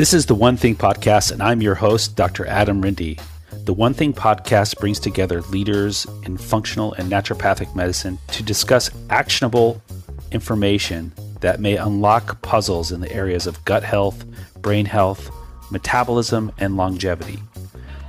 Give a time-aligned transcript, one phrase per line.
[0.00, 2.46] This is the One Thing Podcast, and I'm your host, Dr.
[2.46, 3.20] Adam Rinde.
[3.66, 9.82] The One Thing Podcast brings together leaders in functional and naturopathic medicine to discuss actionable
[10.32, 14.24] information that may unlock puzzles in the areas of gut health,
[14.62, 15.30] brain health,
[15.70, 17.38] metabolism, and longevity.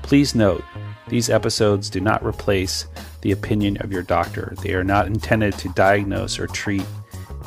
[0.01, 0.63] Please note,
[1.09, 2.85] these episodes do not replace
[3.19, 4.55] the opinion of your doctor.
[4.63, 6.85] They are not intended to diagnose or treat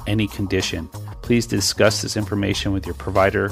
[0.06, 0.88] any condition.
[1.22, 3.50] Please discuss this information with your provider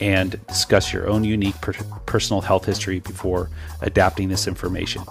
[0.00, 1.72] and discuss your own unique per-
[2.06, 5.02] personal health history before adapting this information.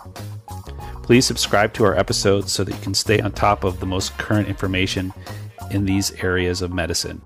[1.03, 4.17] Please subscribe to our episodes so that you can stay on top of the most
[4.17, 5.13] current information
[5.71, 7.21] in these areas of medicine.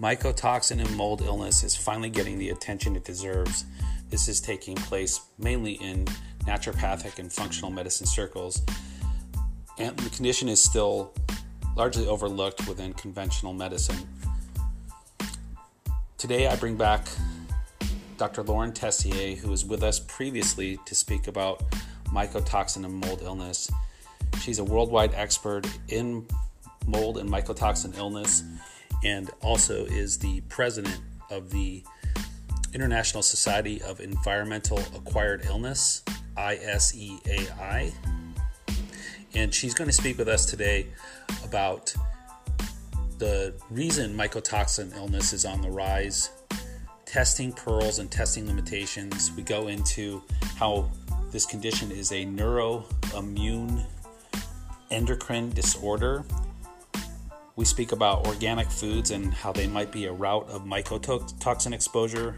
[0.00, 3.64] Mycotoxin and mold illness is finally getting the attention it deserves.
[4.10, 6.06] This is taking place mainly in
[6.48, 8.62] naturopathic and functional medicine circles,
[9.78, 11.12] and the condition is still
[11.76, 14.08] largely overlooked within conventional medicine.
[16.16, 17.06] Today, I bring back
[18.16, 18.42] Dr.
[18.42, 21.62] Lauren Tessier, who was with us previously to speak about
[22.06, 23.70] mycotoxin and mold illness.
[24.40, 26.26] She's a worldwide expert in
[26.86, 28.42] mold and mycotoxin illness
[29.04, 31.00] and also is the president
[31.30, 31.84] of the
[32.74, 36.02] International Society of Environmental Acquired Illness,
[36.36, 37.92] ISEAI.
[39.34, 40.86] And she's going to speak with us today
[41.44, 41.94] about
[43.18, 46.30] the reason mycotoxin illness is on the rise,
[47.04, 49.32] testing pearls and testing limitations.
[49.36, 50.22] We go into
[50.56, 50.90] how
[51.30, 53.84] this condition is a neuroimmune
[54.90, 56.24] endocrine disorder.
[57.56, 62.36] We speak about organic foods and how they might be a route of mycotoxin exposure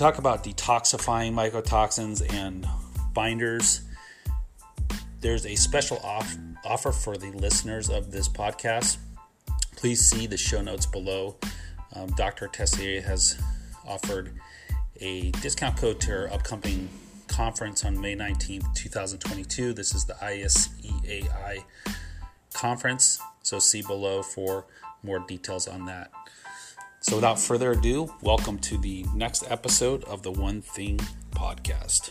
[0.00, 2.66] talk about detoxifying mycotoxins and
[3.12, 3.82] binders.
[5.20, 8.96] There's a special off- offer for the listeners of this podcast.
[9.76, 11.36] Please see the show notes below.
[11.94, 12.48] Um, Dr.
[12.48, 13.38] Tessier has
[13.86, 14.32] offered
[15.02, 16.88] a discount code to our upcoming
[17.28, 19.74] conference on May 19th, 2022.
[19.74, 21.62] This is the ISEAI
[22.54, 24.64] conference, so see below for
[25.02, 26.10] more details on that.
[27.02, 30.98] So, without further ado, welcome to the next episode of the One Thing
[31.30, 32.10] podcast.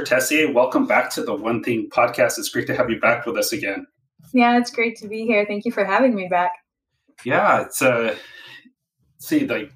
[0.00, 0.16] Dr.
[0.16, 2.38] Tessier, welcome back to the One Thing podcast.
[2.38, 3.86] It's great to have you back with us again.
[4.32, 5.44] Yeah, it's great to be here.
[5.44, 6.52] Thank you for having me back.
[7.22, 8.16] Yeah, it's uh
[9.18, 9.70] see like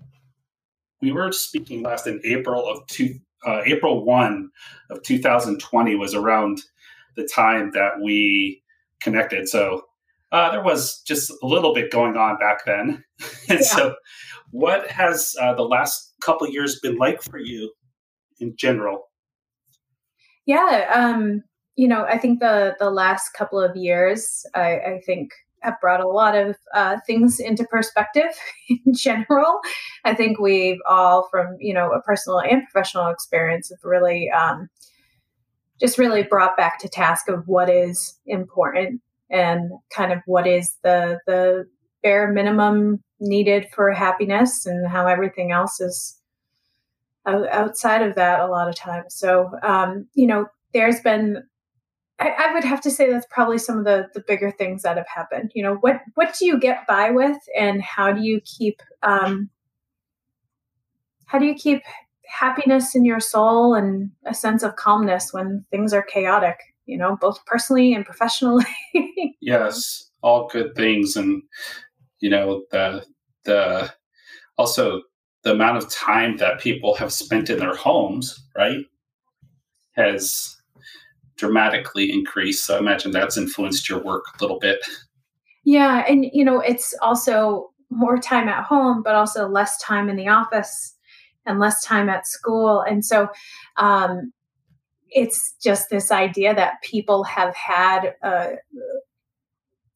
[1.02, 4.50] we were speaking last in April of two uh, April 1
[4.88, 6.62] of 2020 was around
[7.16, 8.62] the time that we
[9.00, 9.46] connected.
[9.46, 9.82] So
[10.32, 13.04] uh, there was just a little bit going on back then.
[13.50, 13.66] and yeah.
[13.66, 13.94] so
[14.52, 17.70] what has uh, the last couple years been like for you
[18.40, 19.02] in general?
[20.46, 21.42] Yeah, um,
[21.76, 25.30] you know, I think the the last couple of years, I, I think
[25.64, 28.30] have brought a lot of uh, things into perspective
[28.68, 29.60] in general.
[30.04, 34.68] I think we've all, from you know a personal and professional experience, have really um,
[35.80, 39.00] just really brought back to task of what is important
[39.30, 41.66] and kind of what is the the
[42.02, 46.20] bare minimum needed for happiness and how everything else is
[47.26, 49.14] outside of that a lot of times.
[49.14, 51.42] So, um, you know, there's been,
[52.18, 54.96] I, I, would have to say that's probably some of the, the bigger things that
[54.96, 55.52] have happened.
[55.54, 59.50] You know, what, what do you get by with and how do you keep, um,
[61.26, 61.82] how do you keep
[62.26, 67.16] happiness in your soul and a sense of calmness when things are chaotic, you know,
[67.16, 68.66] both personally and professionally?
[69.40, 71.16] yes, all good things.
[71.16, 71.42] And,
[72.20, 73.04] you know, the,
[73.44, 73.92] the,
[74.58, 75.02] also
[75.44, 78.84] the amount of time that people have spent in their homes, right,
[79.92, 80.56] has
[81.36, 82.64] dramatically increased.
[82.64, 84.78] So I imagine that's influenced your work a little bit.
[85.64, 86.04] Yeah.
[86.08, 90.28] And, you know, it's also more time at home, but also less time in the
[90.28, 90.94] office
[91.46, 92.80] and less time at school.
[92.80, 93.28] And so,
[93.76, 94.32] um,
[95.10, 98.48] it's just this idea that people have had uh,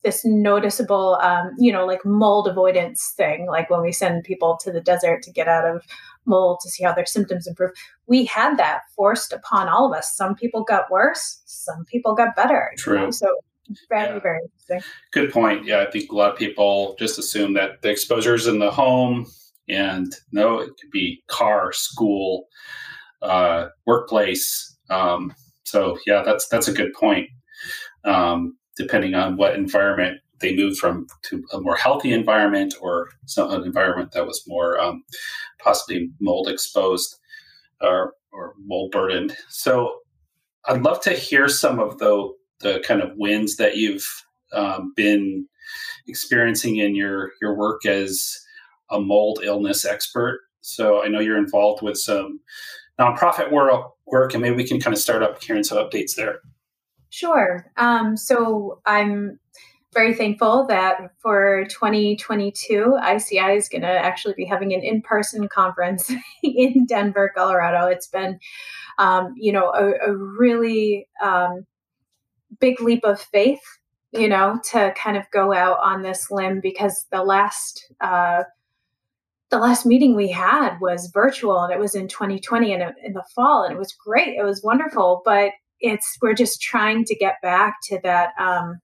[0.08, 4.72] this noticeable, um, you know, like mold avoidance thing, like when we send people to
[4.72, 5.84] the desert to get out of
[6.24, 7.72] mold to see how their symptoms improve.
[8.06, 10.16] We had that forced upon all of us.
[10.16, 12.72] Some people got worse, some people got better.
[12.78, 12.94] True.
[12.94, 13.10] You know?
[13.10, 13.28] So
[13.90, 14.20] very, yeah.
[14.20, 14.80] very interesting.
[15.12, 15.66] Good point.
[15.66, 19.26] Yeah, I think a lot of people just assume that the exposures in the home,
[19.68, 22.46] And no, it could be car, school,
[23.20, 24.74] uh, workplace.
[24.88, 25.34] Um,
[25.64, 27.28] so yeah, that's that's a good point.
[28.04, 33.50] Um, depending on what environment they moved from to a more healthy environment or some
[33.50, 35.02] an environment that was more um,
[35.58, 37.18] possibly mold exposed
[37.80, 39.36] or, or mold burdened.
[39.48, 39.98] So
[40.66, 45.46] I'd love to hear some of the the kind of wins that you've um, been
[46.06, 48.38] experiencing in your your work as
[48.90, 50.40] a mold illness expert.
[50.60, 52.40] So I know you're involved with some
[52.98, 56.40] nonprofit work, and maybe we can kind of start up hearing some updates there.
[57.10, 57.70] Sure.
[57.76, 59.38] Um, so I'm
[59.94, 65.48] very thankful that for 2022, ISEAI is going to actually be having an in person
[65.48, 66.12] conference
[66.42, 67.86] in Denver, Colorado.
[67.86, 68.38] It's been,
[68.98, 71.66] um, you know, a, a really um,
[72.60, 73.62] big leap of faith,
[74.12, 78.42] you know, to kind of go out on this limb because the last, uh,
[79.50, 83.24] the last meeting we had was virtual and it was in 2020 and in the
[83.34, 84.36] fall and it was great.
[84.36, 88.80] It was wonderful, but it's we're just trying to get back to that um,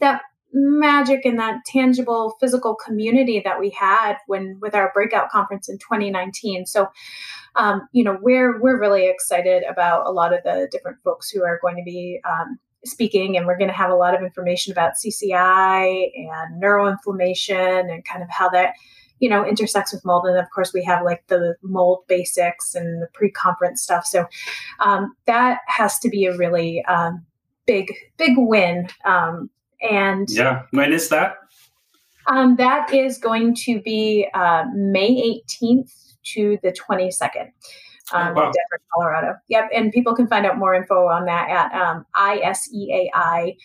[0.00, 5.68] that magic and that tangible physical community that we had when with our breakout conference
[5.68, 6.88] in 2019 so
[7.56, 11.44] um, you know we're we're really excited about a lot of the different folks who
[11.44, 14.72] are going to be um, speaking and we're going to have a lot of information
[14.72, 18.74] about cci and neuroinflammation and kind of how that
[19.20, 23.02] you know intersects with mold and of course we have like the mold basics and
[23.02, 24.26] the pre-conference stuff so
[24.80, 27.24] um, that has to be a really um,
[27.66, 29.50] big big win um,
[29.82, 31.36] and yeah when is that
[32.28, 37.52] um, that is going to be uh, may 18th to the 22nd
[38.12, 38.52] um, oh, wow.
[38.52, 39.34] Denver, Colorado.
[39.48, 43.56] Yep, and people can find out more info on that at um, iseai.org.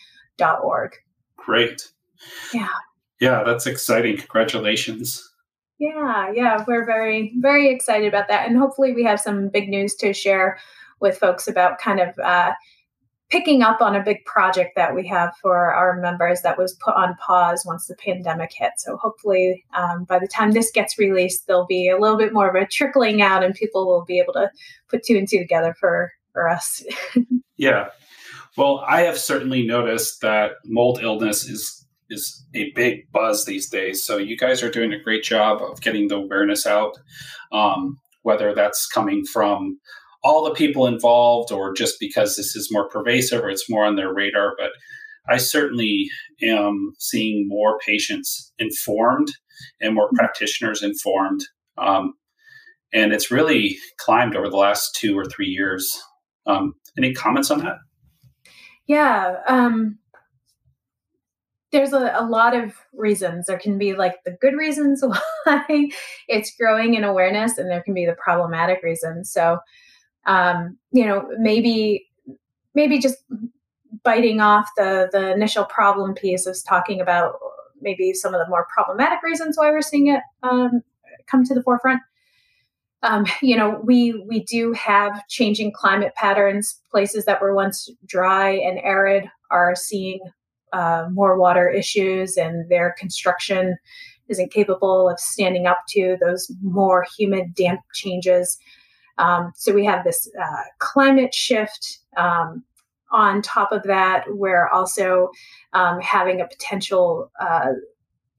[1.36, 1.92] Great.
[2.52, 2.68] Yeah.
[3.20, 4.16] Yeah, that's exciting.
[4.16, 5.31] Congratulations.
[5.82, 8.46] Yeah, yeah, we're very, very excited about that.
[8.46, 10.58] And hopefully, we have some big news to share
[11.00, 12.52] with folks about kind of uh,
[13.30, 16.94] picking up on a big project that we have for our members that was put
[16.94, 18.74] on pause once the pandemic hit.
[18.76, 22.48] So, hopefully, um, by the time this gets released, there'll be a little bit more
[22.48, 24.52] of a trickling out and people will be able to
[24.88, 26.84] put two and two together for, for us.
[27.56, 27.88] yeah.
[28.56, 34.04] Well, I have certainly noticed that mold illness is is a big buzz these days.
[34.04, 36.98] So you guys are doing a great job of getting the awareness out,
[37.50, 39.78] um, whether that's coming from
[40.22, 43.96] all the people involved or just because this is more pervasive or it's more on
[43.96, 44.54] their radar.
[44.56, 44.70] But
[45.28, 46.08] I certainly
[46.42, 49.28] am seeing more patients informed
[49.80, 50.16] and more mm-hmm.
[50.16, 51.42] practitioners informed.
[51.78, 52.14] Um,
[52.92, 56.00] and it's really climbed over the last two or three years.
[56.46, 57.76] Um, any comments on that?
[58.86, 59.36] Yeah.
[59.46, 59.98] Um,
[61.72, 63.46] there's a, a lot of reasons.
[63.46, 65.02] There can be like the good reasons
[65.44, 65.88] why
[66.28, 69.32] it's growing in awareness, and there can be the problematic reasons.
[69.32, 69.58] So,
[70.26, 72.06] um, you know, maybe
[72.74, 73.18] maybe just
[74.04, 77.34] biting off the the initial problem piece is talking about
[77.80, 80.82] maybe some of the more problematic reasons why we're seeing it um,
[81.26, 82.00] come to the forefront.
[83.02, 86.78] Um, you know, we we do have changing climate patterns.
[86.90, 90.20] Places that were once dry and arid are seeing
[90.72, 93.76] uh, more water issues and their construction
[94.28, 98.58] isn't capable of standing up to those more humid, damp changes.
[99.18, 101.98] Um, so we have this uh, climate shift.
[102.16, 102.64] Um,
[103.10, 105.30] on top of that, we're also
[105.74, 107.72] um, having a potential uh,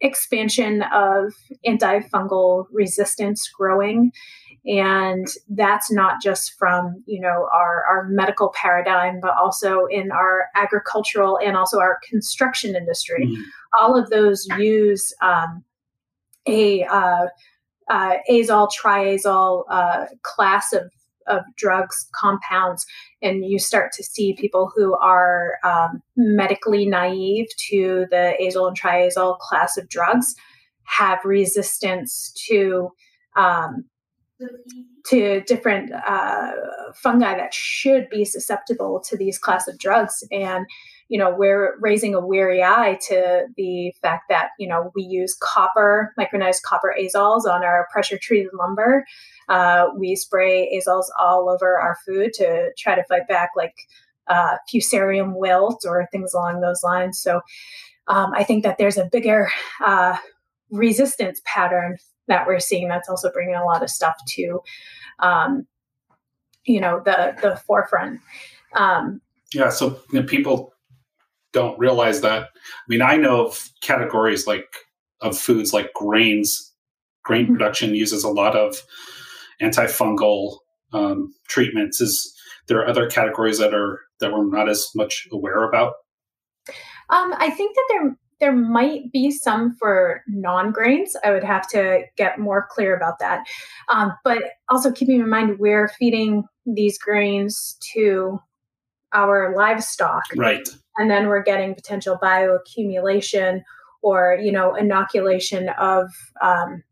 [0.01, 1.33] expansion of
[1.65, 4.11] antifungal resistance growing
[4.65, 10.47] and that's not just from you know our, our medical paradigm but also in our
[10.55, 13.41] agricultural and also our construction industry mm-hmm.
[13.79, 15.63] all of those use um,
[16.47, 17.27] a uh,
[17.89, 20.89] uh, azole triazole uh, class of
[21.27, 22.85] of drugs compounds
[23.21, 28.79] and you start to see people who are um, medically naive to the azole and
[28.79, 30.35] triazole class of drugs
[30.83, 32.89] have resistance to
[33.37, 33.85] um,
[35.07, 36.51] to different uh,
[36.95, 40.23] fungi that should be susceptible to these class of drugs.
[40.31, 40.65] And
[41.09, 45.35] you know we're raising a weary eye to the fact that you know we use
[45.41, 49.05] copper micronized copper azoles on our pressure treated lumber.
[49.49, 53.75] Uh, we spray azoles all over our food to try to fight back like
[54.27, 57.19] uh, fusarium wilt or things along those lines.
[57.19, 57.41] So
[58.07, 59.49] um, i think that there's a bigger
[59.85, 60.17] uh,
[60.71, 61.97] resistance pattern
[62.27, 64.61] that we're seeing that's also bringing a lot of stuff to
[65.19, 65.65] um,
[66.65, 68.19] you know the the forefront
[68.75, 69.21] um,
[69.53, 70.73] yeah so you know, people
[71.51, 74.75] don't realize that i mean i know of categories like
[75.21, 76.73] of foods like grains
[77.23, 77.53] grain mm-hmm.
[77.53, 78.81] production uses a lot of
[79.61, 80.57] antifungal
[80.93, 81.99] um, treatments.
[82.01, 82.33] Is
[82.67, 85.93] there are other categories that are that we're not as much aware about?
[87.09, 91.15] Um, I think that there there might be some for non grains.
[91.23, 93.45] I would have to get more clear about that.
[93.87, 98.41] Um, but also keeping in mind we're feeding these grains to
[99.13, 100.67] our livestock, right?
[100.97, 103.61] And then we're getting potential bioaccumulation
[104.01, 106.09] or you know inoculation of
[106.41, 106.83] um,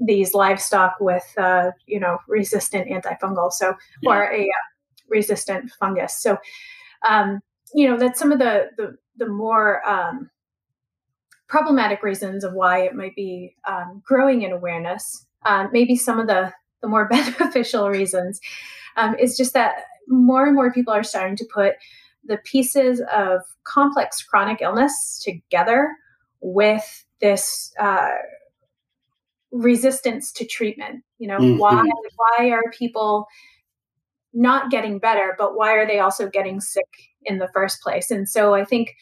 [0.00, 4.10] these livestock with uh, you know resistant antifungal so yeah.
[4.10, 4.64] or a uh,
[5.10, 6.38] resistant fungus so
[7.06, 7.40] um,
[7.74, 10.30] you know that's some of the the, the more um,
[11.48, 16.26] problematic reasons of why it might be um, growing in awareness um, maybe some of
[16.26, 17.08] the the more
[17.38, 18.40] beneficial reasons
[18.96, 21.74] um, is just that more and more people are starting to put
[22.24, 25.90] the pieces of complex chronic illness together
[26.40, 28.10] with this uh,
[29.50, 31.02] resistance to treatment.
[31.18, 31.58] You know, mm-hmm.
[31.58, 31.82] why
[32.16, 33.26] why are people
[34.32, 36.88] not getting better, but why are they also getting sick
[37.22, 38.10] in the first place?
[38.10, 38.94] And so I think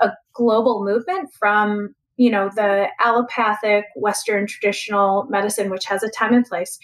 [0.00, 6.34] a global movement from you know the allopathic Western traditional medicine, which has a time
[6.34, 6.78] and place,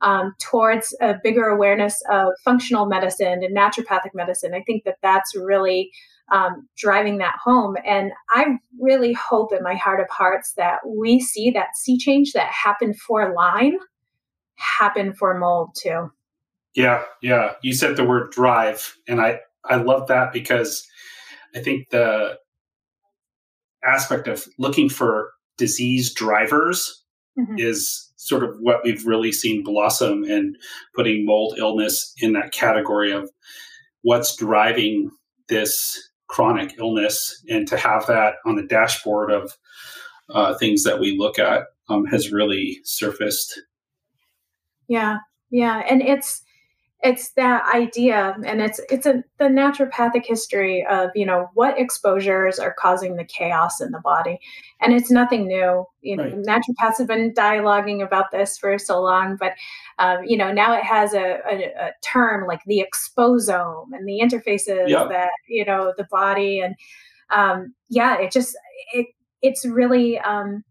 [0.00, 4.54] um, towards a bigger awareness of functional medicine and naturopathic medicine.
[4.54, 5.90] I think that that's really
[6.32, 7.76] um, driving that home.
[7.84, 12.32] And I really hope in my heart of hearts that we see that sea change
[12.32, 13.78] that happened for Lyme
[14.54, 16.10] happen for mold too.
[16.74, 17.54] Yeah, yeah.
[17.62, 20.86] You said the word drive, and I I love that because
[21.54, 22.38] I think the
[23.84, 27.04] aspect of looking for disease drivers
[27.38, 27.58] mm-hmm.
[27.58, 30.56] is sort of what we've really seen blossom and
[30.94, 33.30] putting mold illness in that category of
[34.02, 35.10] what's driving
[35.48, 39.52] this chronic illness, and to have that on the dashboard of
[40.28, 43.60] uh, things that we look at um, has really surfaced.
[44.86, 45.18] Yeah,
[45.50, 46.42] yeah, and it's
[47.02, 52.58] it's that idea and it's it's a the naturopathic history of you know what exposures
[52.58, 54.38] are causing the chaos in the body
[54.80, 56.34] and it's nothing new you know right.
[56.34, 59.52] naturopaths have been dialoguing about this for so long but
[59.98, 64.20] um, you know now it has a, a, a, term like the exposome and the
[64.22, 65.06] interfaces yeah.
[65.08, 66.74] that you know the body and
[67.30, 68.56] um, yeah it just
[68.92, 69.06] it
[69.40, 70.62] it's really um,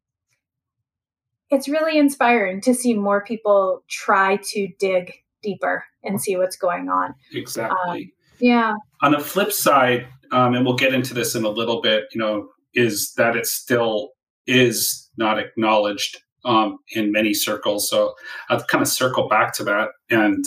[1.49, 6.89] it's really inspiring to see more people try to dig deeper and see what's going
[6.89, 7.13] on.
[7.33, 7.77] Exactly.
[7.87, 8.75] Um, yeah.
[9.01, 12.19] On the flip side, um, and we'll get into this in a little bit, you
[12.19, 14.11] know, is that it still
[14.47, 17.89] is not acknowledged um, in many circles.
[17.89, 18.13] So
[18.49, 20.45] I'll kind of circle back to that and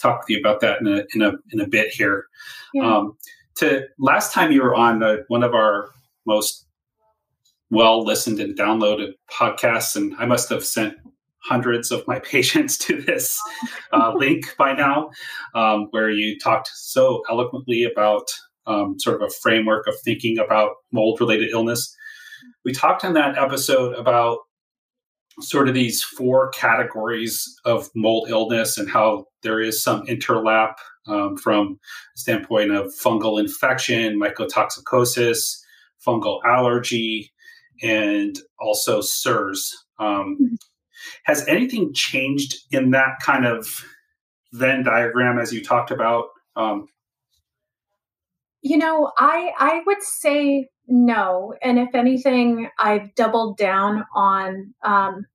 [0.00, 2.26] talk with you about that in a in a in a bit here.
[2.74, 2.96] Yeah.
[2.96, 3.16] Um,
[3.56, 5.90] to last time you were on uh, one of our
[6.26, 6.66] most
[7.70, 10.94] well listened and downloaded podcasts, and I must have sent
[11.44, 13.38] hundreds of my patients to this
[13.92, 15.10] uh, link by now,
[15.54, 18.24] um, where you talked so eloquently about
[18.66, 21.94] um, sort of a framework of thinking about mold related illness.
[22.64, 24.38] We talked in that episode about
[25.40, 30.74] sort of these four categories of mold illness and how there is some interlap
[31.06, 31.78] um, from
[32.16, 35.56] standpoint of fungal infection, mycotoxicosis,
[36.06, 37.32] fungal allergy,
[37.82, 39.72] and also CIRS.
[39.98, 40.54] Um, mm-hmm.
[41.24, 43.84] Has anything changed in that kind of
[44.52, 46.26] Venn diagram as you talked about?
[46.56, 46.88] Um,
[48.62, 55.26] you know, I I would say no, and if anything, I've doubled down on um,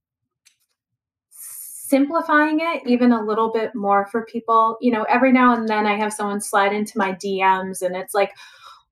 [1.29, 4.77] simplifying it even a little bit more for people.
[4.81, 8.13] You know, every now and then I have someone slide into my DMs, and it's
[8.13, 8.31] like,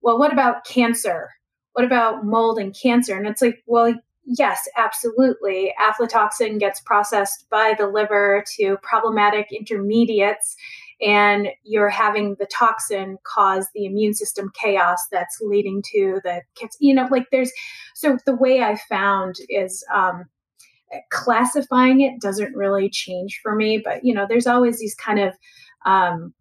[0.02, 1.30] "Well, what about cancer?
[1.74, 5.74] What about mold and cancer?" And it's like, "Well, yes, absolutely.
[5.82, 10.56] Aflatoxin gets processed by the liver to problematic intermediates,
[11.02, 16.78] and you're having the toxin cause the immune system chaos that's leading to the, kids.
[16.80, 17.52] you know, like there's,
[17.96, 20.26] so the way I found is, um,
[21.10, 25.34] classifying it doesn't really change for me, but you know, there's always these kind of,
[25.86, 26.34] um,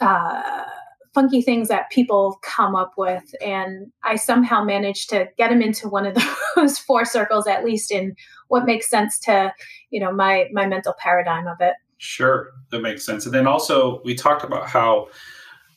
[0.00, 0.64] uh,
[1.14, 3.34] funky things that people come up with.
[3.44, 6.16] And i somehow managed to get them into one of
[6.56, 8.16] those four circles at least in
[8.48, 9.52] what makes sense to
[9.90, 11.74] you know my my mental paradigm of it.
[11.98, 13.26] Sure that makes sense.
[13.26, 15.08] And then also we talked about how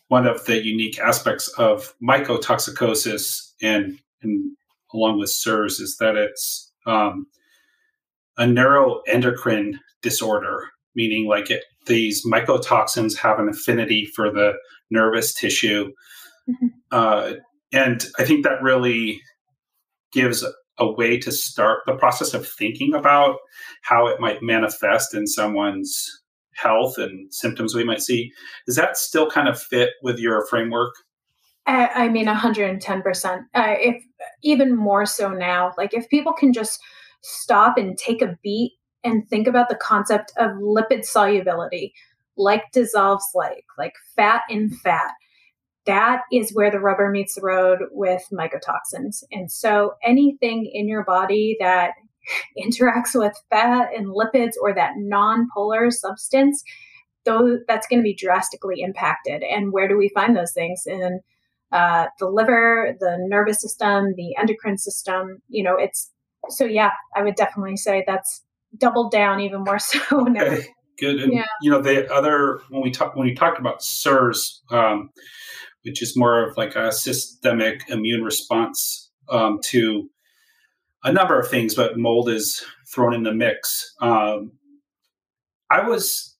[0.07, 4.55] one of the unique aspects of mycotoxicosis and, and
[4.93, 7.25] along with CIRS is that it's um,
[8.37, 14.53] a neuroendocrine disorder meaning like it, these mycotoxins have an affinity for the
[14.91, 15.91] nervous tissue.
[16.49, 16.67] Mm-hmm.
[16.91, 17.33] Uh,
[17.71, 19.21] and I think that really
[20.11, 20.45] gives
[20.77, 23.37] a way to start the process of thinking about
[23.81, 26.21] how it might manifest in someone's
[26.53, 28.31] health and symptoms we might see.
[28.65, 30.93] Does that still kind of fit with your framework?
[31.65, 33.39] I, I mean, 110%.
[33.53, 34.03] Uh, if
[34.43, 36.79] even more so now, like if people can just
[37.21, 38.73] stop and take a beat
[39.03, 41.93] and think about the concept of lipid solubility,
[42.37, 45.11] like dissolves like, like fat in fat,
[45.85, 49.23] that is where the rubber meets the road with mycotoxins.
[49.31, 51.93] And so anything in your body that
[52.57, 56.63] interacts with fat and lipids or that non-polar substance,
[57.23, 59.43] though that's going to be drastically impacted.
[59.43, 60.83] And where do we find those things?
[60.85, 61.21] In
[61.71, 65.41] uh, the liver, the nervous system, the endocrine system.
[65.49, 66.11] You know, it's
[66.49, 66.91] so yeah.
[67.15, 68.41] I would definitely say that's
[68.77, 70.57] doubled down even more so now.
[70.97, 71.21] Good.
[71.21, 71.45] And, yeah.
[71.61, 75.09] You know, the other when we talk when we talked about CIRS, um,
[75.83, 80.09] which is more of like a systemic immune response um, to
[81.03, 83.93] a number of things, but mold is thrown in the mix.
[84.01, 84.53] Um,
[85.69, 86.35] I was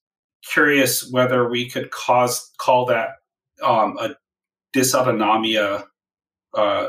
[0.52, 3.10] curious whether we could cause call that
[3.64, 4.16] um, a
[4.76, 5.86] dysautonomia
[6.56, 6.88] uh,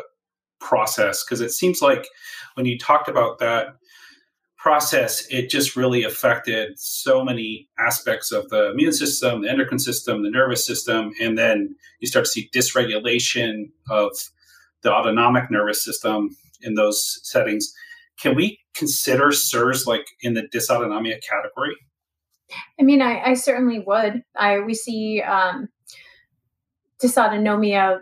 [0.60, 2.06] process because it seems like
[2.54, 3.68] when you talked about that
[4.66, 10.24] process, it just really affected so many aspects of the immune system, the endocrine system,
[10.24, 14.10] the nervous system, and then you start to see dysregulation of
[14.82, 17.72] the autonomic nervous system in those settings.
[18.20, 21.76] Can we consider CIRS like in the dysautonomia category?
[22.80, 24.24] I mean, I, I certainly would.
[24.36, 25.68] I we see um,
[27.00, 28.00] dysautonomia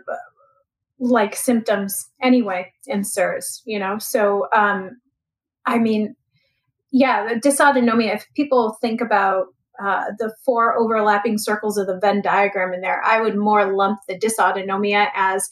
[0.97, 3.99] like symptoms anyway in CIRS, you know.
[3.99, 4.99] So, um,
[5.67, 6.15] I mean,
[6.97, 8.15] yeah, the dysautonomia.
[8.15, 9.47] If people think about
[9.83, 13.99] uh, the four overlapping circles of the Venn diagram in there, I would more lump
[14.07, 15.45] the dysautonomia as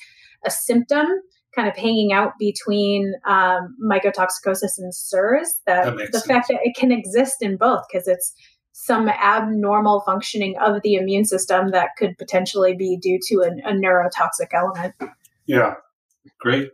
[0.45, 1.05] a symptom
[1.53, 5.47] kind of hanging out between um, mycotoxicosis and CIRS.
[5.65, 6.25] That, that the sense.
[6.25, 8.33] fact that it can exist in both because it's
[8.71, 13.73] some abnormal functioning of the immune system that could potentially be due to a, a
[13.73, 14.95] neurotoxic element.
[15.45, 15.73] Yeah,
[16.39, 16.71] great.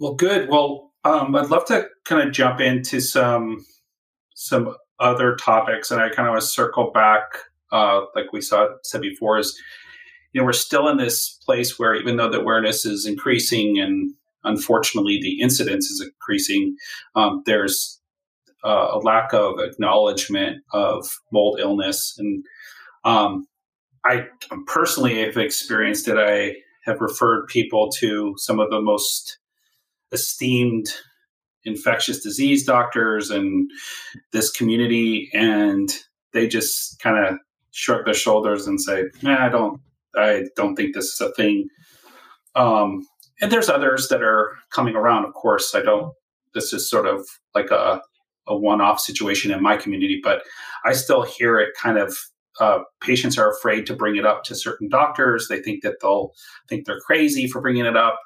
[0.00, 0.48] Well, good.
[0.48, 3.64] Well, um, I'd love to kind of jump into some
[4.34, 7.22] some other topics, and I kind of want to circle back,
[7.72, 9.58] uh, like we saw said before, is
[10.32, 14.12] you know, we're still in this place where even though the awareness is increasing and
[14.44, 16.76] unfortunately the incidence is increasing,
[17.14, 18.00] um, there's
[18.64, 22.14] uh, a lack of acknowledgement of mold illness.
[22.18, 22.44] And
[23.04, 23.46] um,
[24.04, 24.26] I
[24.66, 26.18] personally have experienced it.
[26.18, 29.38] I have referred people to some of the most
[30.16, 30.86] esteemed
[31.64, 33.70] infectious disease doctors and
[34.32, 35.90] this community, and
[36.32, 37.38] they just kind of
[37.72, 39.80] shrug their shoulders and say, "Nah, I don't
[40.16, 41.68] I don't think this is a thing.
[42.54, 43.06] Um,
[43.40, 45.26] and there's others that are coming around.
[45.26, 46.12] Of course, I don't.
[46.54, 48.00] This is sort of like a
[48.48, 50.42] a one-off situation in my community, but
[50.84, 52.16] I still hear it kind of.
[52.60, 55.48] Uh, patients are afraid to bring it up to certain doctors.
[55.48, 56.32] They think that they'll
[56.68, 58.18] think they're crazy for bringing it up.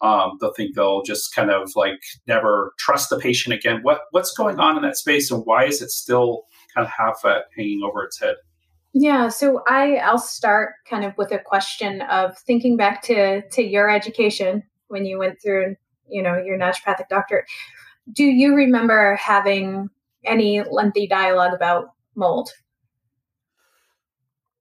[0.00, 3.80] Um, they'll think they'll just kind of like never trust the patient again.
[3.82, 7.24] What what's going on in that space, and why is it still kind of half
[7.24, 8.36] uh, hanging over its head?
[8.94, 13.62] Yeah, so I I'll start kind of with a question of thinking back to to
[13.62, 15.76] your education when you went through,
[16.08, 17.44] you know, your naturopathic doctorate.
[18.12, 19.90] Do you remember having
[20.24, 22.50] any lengthy dialogue about mold?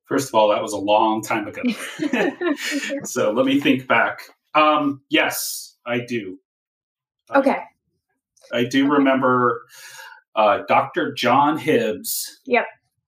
[0.08, 1.62] First of all, that was a long time ago.
[3.04, 4.22] so let me think back.
[4.56, 6.39] Um, yes, I do.
[7.36, 7.60] Okay.
[8.54, 8.89] I do okay.
[8.89, 9.63] remember
[10.36, 11.13] uh, Dr.
[11.13, 12.39] John Hibbs.
[12.46, 12.65] Yep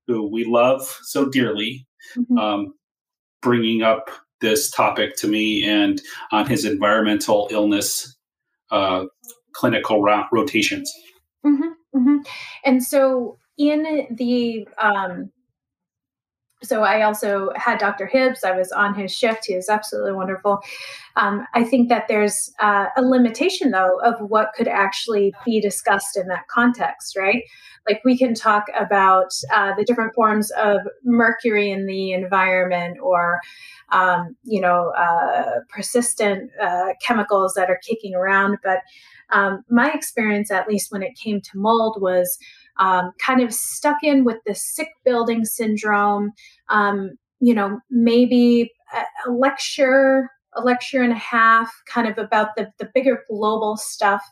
[0.10, 1.86] who we love so dearly,
[2.18, 2.38] mm-hmm.
[2.40, 2.74] um,
[3.44, 4.10] bringing up
[4.42, 8.18] this topic to me and on his environmental illness
[8.72, 9.06] uh,
[9.54, 10.92] clinical ro- rotations.
[11.46, 12.18] Mm-hmm, mm-hmm.
[12.66, 15.32] And so, in the um,
[16.62, 18.06] so I also had Dr.
[18.06, 18.44] Hibbs.
[18.44, 19.46] I was on his shift.
[19.46, 20.60] He was absolutely wonderful.
[21.16, 26.18] Um, I think that there's uh, a limitation, though, of what could actually be discussed
[26.18, 27.44] in that context, right?
[27.88, 33.40] Like we can talk about uh, the different forms of mercury in the environment, or
[33.92, 38.58] um, you know, uh, persistent uh, chemicals that are kicking around.
[38.64, 38.80] But
[39.32, 42.38] um, my experience, at least when it came to mold, was
[42.80, 46.32] um, kind of stuck in with the sick building syndrome.
[46.70, 52.56] Um, you know, maybe a, a, lecture, a lecture and a half, kind of about
[52.56, 54.24] the the bigger global stuff.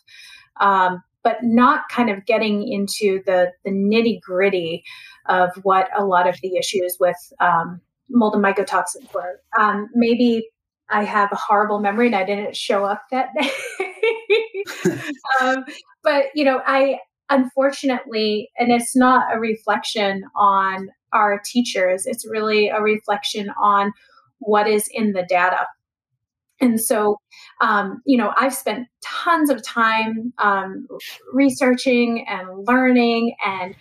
[0.59, 4.81] Um, but not kind of getting into the, the nitty gritty
[5.27, 9.41] of what a lot of the issues with um, mold and mycotoxins were.
[9.59, 10.47] Um, maybe
[10.89, 13.51] I have a horrible memory and I didn't show up that day.
[15.41, 15.65] um,
[16.03, 22.05] but you know, I unfortunately, and it's not a reflection on our teachers.
[22.05, 23.93] It's really a reflection on
[24.39, 25.65] what is in the data.
[26.59, 27.19] And so,
[27.61, 30.87] um, you know, I've spent tons of time um,
[31.31, 33.75] researching and learning and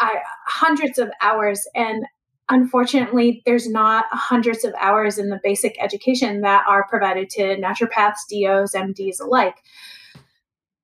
[0.00, 1.66] I, hundreds of hours.
[1.74, 2.04] And
[2.48, 8.26] unfortunately, there's not hundreds of hours in the basic education that are provided to naturopaths,
[8.28, 9.56] DOs, MDs alike.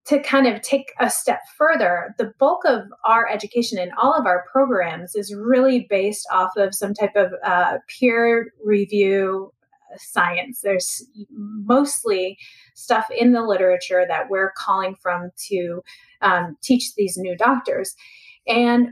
[0.08, 4.26] To kind of take a step further, the bulk of our education in all of
[4.26, 9.50] our programs is really based off of some type of uh, peer review
[9.96, 10.60] science.
[10.62, 12.36] There's mostly
[12.74, 15.82] stuff in the literature that we're calling from to
[16.20, 17.94] um, teach these new doctors.
[18.46, 18.90] And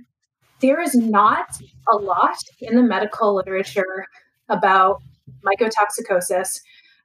[0.61, 1.61] there is not
[1.93, 4.07] a lot in the medical literature
[4.49, 5.03] about
[5.45, 6.61] mycotoxicosis,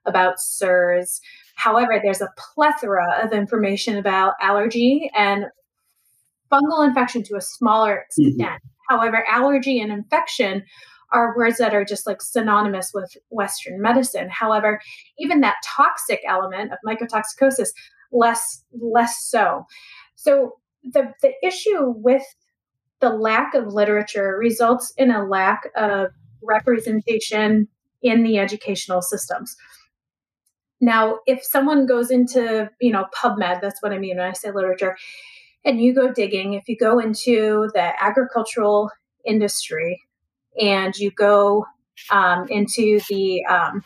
[0.06, 1.20] about CIRS.
[1.58, 5.46] However, there's a plethora of information about allergy and
[6.52, 8.28] fungal infection to a smaller mm-hmm.
[8.28, 8.62] extent.
[8.62, 8.96] Mm-hmm.
[8.96, 10.64] However, allergy and infection
[11.12, 14.28] are words that are just like synonymous with Western medicine.
[14.30, 14.80] However,
[15.18, 17.70] even that toxic element of mycotoxicosis,
[18.12, 19.66] less less so.
[20.14, 22.24] So the the issue with
[23.00, 26.10] the lack of literature results in a lack of
[26.42, 27.66] representation
[28.02, 29.56] in the educational systems.
[30.80, 34.50] Now, if someone goes into, you know, PubMed, that's what I mean when I say
[34.50, 34.96] literature,
[35.64, 38.90] and you go digging, if you go into the agricultural
[39.26, 40.02] industry
[40.60, 41.66] and you go
[42.10, 43.84] um, into the um,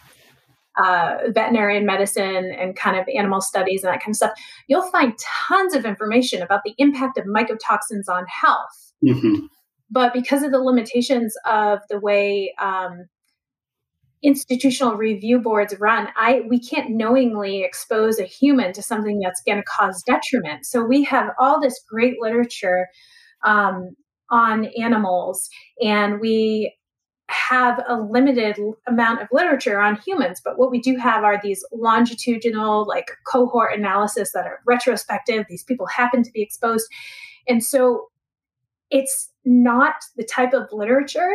[0.76, 4.33] uh, veterinarian medicine and kind of animal studies and that kind of stuff,
[4.68, 5.14] you'll find
[5.48, 8.92] tons of information about the impact of mycotoxins on health.
[9.05, 9.46] Mm-hmm.
[9.90, 13.09] But because of the limitations of the way um,
[14.22, 19.58] institutional review boards run, I we can't knowingly expose a human to something that's going
[19.58, 20.66] to cause detriment.
[20.66, 22.88] So we have all this great literature
[23.44, 23.96] um,
[24.30, 25.48] on animals,
[25.82, 26.74] and we
[27.28, 31.64] have a limited amount of literature on humans, but what we do have are these
[31.72, 35.46] longitudinal, like cohort analysis that are retrospective.
[35.48, 36.87] These people happen to be exposed.
[37.48, 38.08] And so
[38.90, 41.31] it's not the type of literature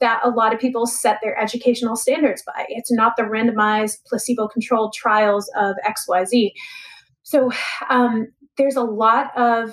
[0.00, 2.66] that a lot of people set their educational standards by.
[2.68, 6.52] It's not the randomized, placebo controlled trials of XYZ.
[7.22, 7.50] So
[7.88, 9.72] um, there's a lot of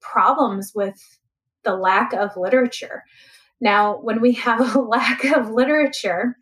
[0.00, 1.00] problems with
[1.64, 3.04] the lack of literature.
[3.60, 6.36] Now, when we have a lack of literature,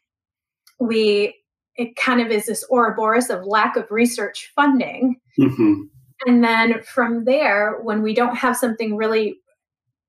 [0.80, 1.34] we
[1.76, 5.16] it kind of is this Ouroboros of lack of research funding.
[5.38, 5.82] Mm-hmm.
[6.26, 9.36] And then from there, when we don't have something really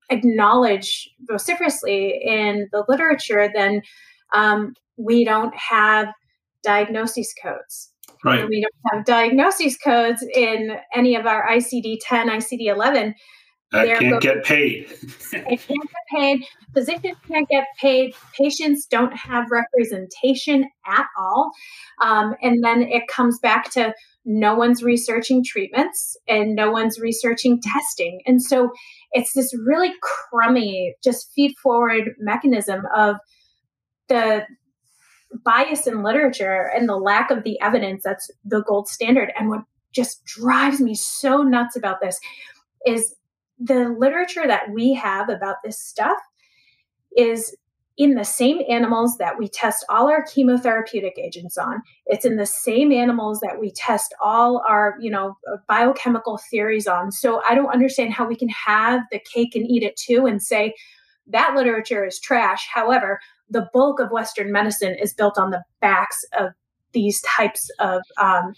[0.09, 3.81] acknowledged vociferously in the literature, then
[4.33, 6.07] um, we don't have
[6.63, 7.91] diagnosis codes.
[8.23, 8.47] Right.
[8.47, 13.15] We don't have diagnosis codes in any of our ICD 10, ICD 11.
[13.71, 14.87] I can't get paid.
[15.31, 16.43] they can't get paid.
[16.73, 18.15] Physicians can't get paid.
[18.35, 21.51] Patients don't have representation at all.
[22.01, 23.93] Um, and then it comes back to
[24.25, 28.21] no one's researching treatments and no one's researching testing.
[28.25, 28.71] And so
[29.11, 33.17] it's this really crummy, just feed forward mechanism of
[34.07, 34.45] the
[35.43, 39.31] bias in literature and the lack of the evidence that's the gold standard.
[39.37, 39.61] And what
[39.93, 42.19] just drives me so nuts about this
[42.85, 43.15] is
[43.59, 46.17] the literature that we have about this stuff
[47.15, 47.55] is
[47.99, 51.83] in the same animals that we test all our chemotherapeutic agents on.
[52.05, 57.11] It's in the same animals that we test all our you know biochemical theories on.
[57.11, 60.41] So i don't understand how we can have the cake and eat it too and
[60.41, 60.73] say
[61.27, 62.67] that literature is trash.
[62.73, 66.53] However the bulk of western medicine is built on the backs of
[66.93, 68.53] these types of um,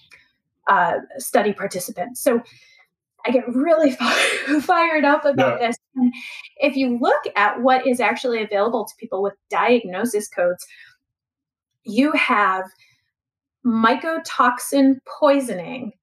[0.68, 2.22] uh, study participants.
[2.22, 2.44] So
[3.26, 3.92] I get really
[4.62, 5.78] fired up about this.
[5.96, 6.14] And
[6.58, 10.66] if you look at what is actually available to people with diagnosis codes,
[11.84, 12.66] you have
[13.66, 15.94] mycotoxin poisoning,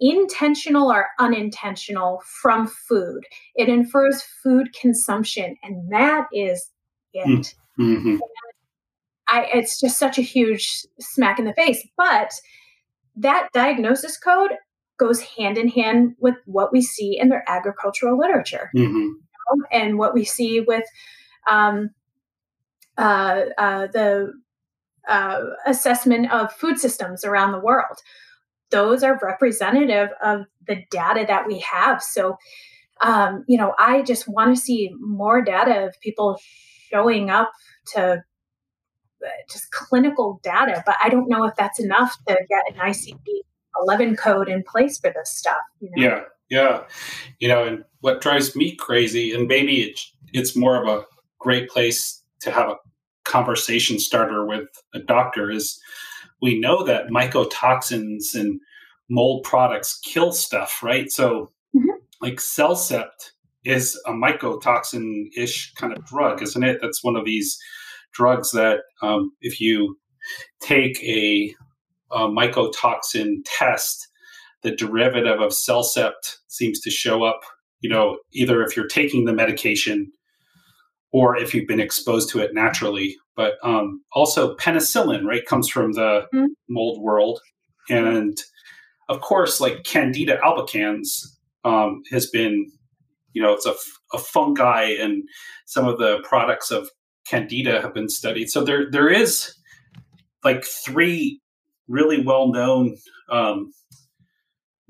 [0.00, 3.24] intentional or unintentional, from food.
[3.56, 6.70] It infers food consumption, and that is
[7.12, 7.54] it.
[7.78, 8.16] Mm, mm-hmm.
[9.28, 11.86] I, it's just such a huge smack in the face.
[11.96, 12.32] But
[13.16, 14.52] that diagnosis code
[14.98, 18.96] goes hand in hand with what we see in their agricultural literature mm-hmm.
[18.96, 19.20] you
[19.56, 20.84] know, and what we see with
[21.48, 21.90] um,
[22.98, 24.32] uh, uh, the
[25.08, 27.98] uh, assessment of food systems around the world.
[28.70, 32.02] Those are representative of the data that we have.
[32.02, 32.36] So,
[33.00, 36.38] um, you know, I just want to see more data of people
[36.90, 37.50] showing up
[37.94, 38.22] to
[39.50, 43.18] just clinical data, but I don't know if that's enough to get an ICD
[43.82, 45.56] 11 code in place for this stuff.
[45.80, 46.02] You know?
[46.02, 46.82] Yeah, yeah.
[47.38, 51.04] You know, and what drives me crazy, and maybe it's, it's more of a
[51.38, 52.76] great place to have a
[53.24, 55.80] conversation starter with a doctor, is
[56.40, 58.60] we know that mycotoxins and
[59.10, 61.10] mold products kill stuff, right?
[61.10, 61.98] So, mm-hmm.
[62.20, 63.32] like CellCept
[63.64, 66.78] is a mycotoxin ish kind of drug, isn't it?
[66.80, 67.58] That's one of these
[68.12, 69.98] drugs that um, if you
[70.60, 71.54] take a,
[72.10, 74.08] a, mycotoxin test,
[74.62, 77.40] the derivative of CellCept seems to show up,
[77.80, 80.10] you know, either if you're taking the medication
[81.12, 83.16] or if you've been exposed to it naturally.
[83.36, 86.46] But um, also penicillin, right, comes from the mm-hmm.
[86.68, 87.40] mold world.
[87.88, 88.36] And
[89.08, 91.24] of course, like Candida albicans
[91.64, 92.70] um, has been,
[93.32, 93.74] you know, it's a,
[94.12, 95.22] a fungi and
[95.66, 96.90] some of the products of
[97.28, 98.50] candida have been studied.
[98.50, 99.54] So there there is
[100.44, 101.40] like three
[101.88, 102.96] really well known
[103.30, 103.72] um,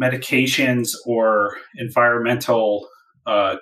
[0.01, 2.89] medications or environmental
[3.27, 3.57] uh,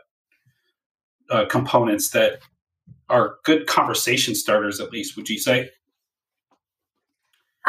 [1.30, 2.40] uh, components that
[3.08, 4.80] are good conversation starters.
[4.80, 5.70] At least, would you say?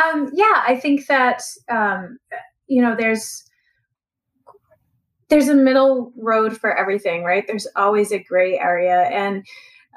[0.04, 2.20] Um, yeah, I think that um,
[2.68, 3.44] you know there's
[5.30, 7.46] there's a middle road for everything, right?
[7.46, 9.46] There's always a gray area, and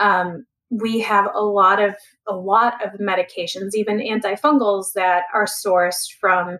[0.01, 1.97] um, we have a lot of
[2.29, 6.59] a lot of medications, even antifungals that are sourced from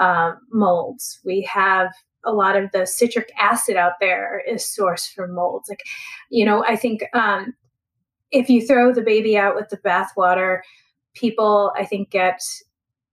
[0.00, 1.20] uh, molds.
[1.24, 1.92] We have
[2.24, 5.68] a lot of the citric acid out there is sourced from molds.
[5.68, 5.82] Like,
[6.30, 7.54] you know, I think um,
[8.32, 10.60] if you throw the baby out with the bathwater,
[11.14, 12.40] people I think get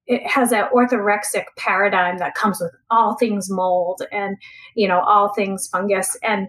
[0.07, 4.35] it has that orthorexic paradigm that comes with all things mold and
[4.75, 6.47] you know all things fungus and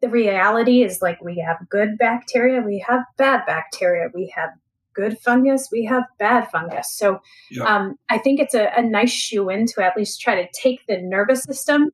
[0.00, 4.50] the reality is like we have good bacteria, we have bad bacteria, we have
[4.94, 6.92] good fungus, we have bad fungus.
[6.92, 7.64] So yeah.
[7.64, 10.86] um, I think it's a, a nice shoe in to at least try to take
[10.86, 11.90] the nervous system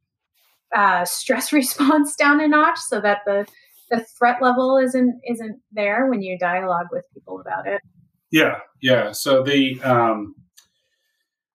[0.75, 3.47] uh, stress response down a notch so that the
[3.91, 7.81] the threat level isn't isn't there when you dialogue with people about it.
[8.31, 9.13] Yeah, yeah.
[9.13, 10.35] So the um,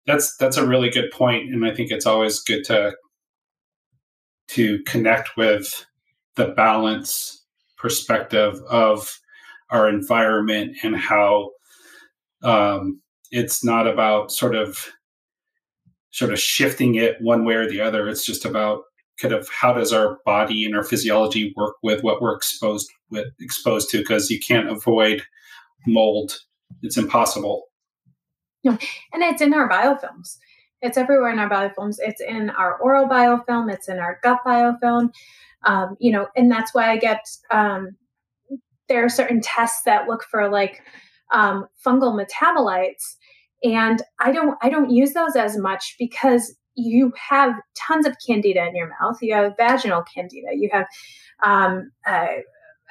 [0.06, 2.96] that's that's a really good point, and I think it's always good to
[4.50, 5.86] to connect with
[6.40, 7.44] the balance
[7.78, 9.20] perspective of
[9.72, 11.52] our environment and how
[12.44, 14.88] um, it's not about sort of
[16.12, 18.08] sort of shifting it one way or the other.
[18.08, 18.84] It's just about
[19.22, 23.28] kind of how does our body and our physiology work with what we're exposed with
[23.42, 25.22] exposed to because you can't avoid
[25.86, 26.40] mold.
[26.82, 27.66] It's impossible.
[28.64, 28.78] No,
[29.12, 30.38] and it's in our biofilms.
[30.82, 31.98] It's everywhere in our biofilms.
[32.00, 33.72] It's in our oral biofilm.
[33.72, 35.12] It's in our gut biofilm.
[35.64, 37.96] Um, you know, and that's why I get um,
[38.88, 40.82] there are certain tests that look for like
[41.34, 43.18] um, fungal metabolites,
[43.64, 48.66] and I don't I don't use those as much because you have tons of candida
[48.66, 49.18] in your mouth.
[49.22, 50.48] You have vaginal candida.
[50.54, 50.86] You have,
[51.44, 52.28] um, uh,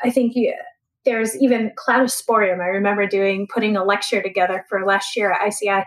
[0.05, 0.55] I think you,
[1.05, 2.61] there's even cladosporium.
[2.61, 5.85] I remember doing putting a lecture together for last year at ISEAI.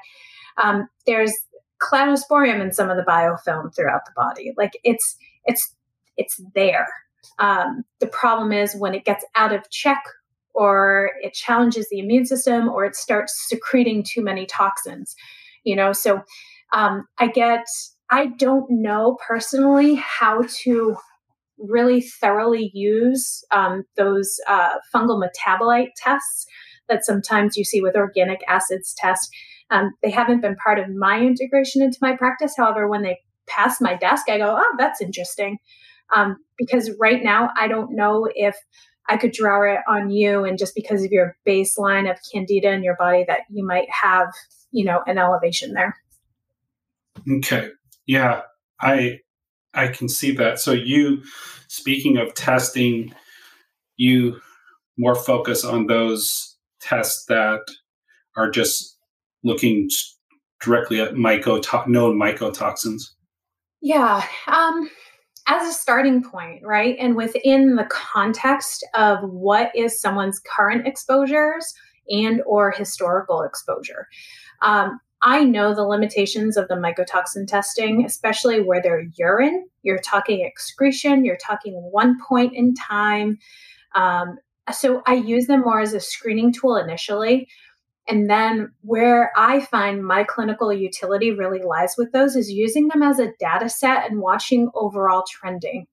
[0.62, 1.34] Um, there's
[1.82, 4.54] cladosporium in some of the biofilm throughout the body.
[4.58, 5.76] Like it's it's
[6.18, 6.88] it's there.
[7.40, 10.04] Um, the problem is when it gets out of check
[10.54, 15.16] or it challenges the immune system or it starts secreting too many toxins,
[15.64, 15.94] you know.
[15.94, 16.22] So
[16.74, 17.66] um, I get,
[18.10, 20.98] I don't know personally how to
[21.58, 26.46] really thoroughly use um, those uh, fungal metabolite tests
[26.90, 29.30] that sometimes you see with organic acids test.
[29.72, 32.54] Um, they haven't been part of my integration into my practice.
[32.58, 35.58] However, when they pass my desk, I go, oh, that's interesting.
[36.14, 38.56] Um, because right now, I don't know if
[39.10, 42.84] I could draw it on you, and just because of your baseline of candida in
[42.84, 44.28] your body, that you might have,
[44.72, 45.96] you know, an elevation there.
[47.38, 47.70] Okay.
[48.06, 48.42] Yeah,
[48.80, 49.20] I
[49.74, 50.60] I can see that.
[50.60, 51.24] So you,
[51.68, 53.14] speaking of testing,
[53.96, 54.40] you
[54.98, 57.62] more focus on those tests that
[58.36, 58.91] are just
[59.44, 59.90] looking
[60.62, 63.04] directly at mycoto- known mycotoxins.
[63.82, 64.24] Yeah.
[64.48, 64.90] Um,
[65.48, 66.96] as a starting point, right?
[67.00, 71.74] And within the context of what is someone's current exposures
[72.10, 74.08] and or historical exposure.
[74.62, 79.68] Um, I know the limitations of the mycotoxin testing, especially where they're urine.
[79.84, 83.38] You're talking excretion, you're talking one point in time.
[83.94, 84.38] Um,
[84.72, 87.48] so I use them more as a screening tool initially.
[88.12, 93.02] And then where I find my clinical utility really lies with those is using them
[93.02, 95.88] as a data set and watching overall trending.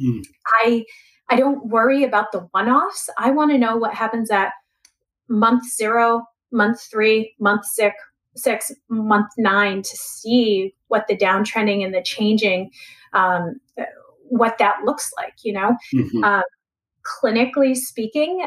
[0.00, 0.26] Mm.
[0.64, 0.84] I
[1.28, 3.08] I don't worry about the one-offs.
[3.16, 4.50] I want to know what happens at
[5.28, 7.94] month 0, month three, month six,
[8.34, 12.72] six, month nine to see what the downtrending and the changing,
[13.12, 13.60] um,
[14.22, 15.34] what that looks like.
[15.44, 16.24] You know, mm-hmm.
[16.24, 16.42] uh,
[17.06, 18.44] clinically speaking,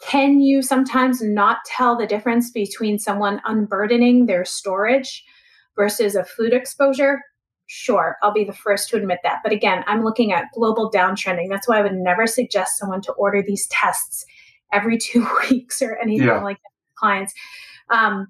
[0.00, 5.24] can you sometimes not tell the difference between someone unburdening their storage
[5.74, 7.22] versus a food exposure?
[7.66, 9.40] Sure, I'll be the first to admit that.
[9.42, 11.48] But again, I'm looking at global downtrending.
[11.48, 14.24] That's why I would never suggest someone to order these tests
[14.72, 16.42] every two weeks or anything yeah.
[16.42, 17.34] like that clients.
[17.90, 18.28] Um,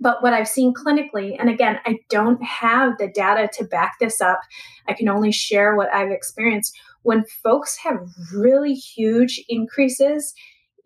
[0.00, 4.20] but what I've seen clinically, and again, I don't have the data to back this
[4.20, 4.40] up,
[4.86, 6.78] I can only share what I've experienced.
[7.02, 7.98] When folks have
[8.32, 10.34] really huge increases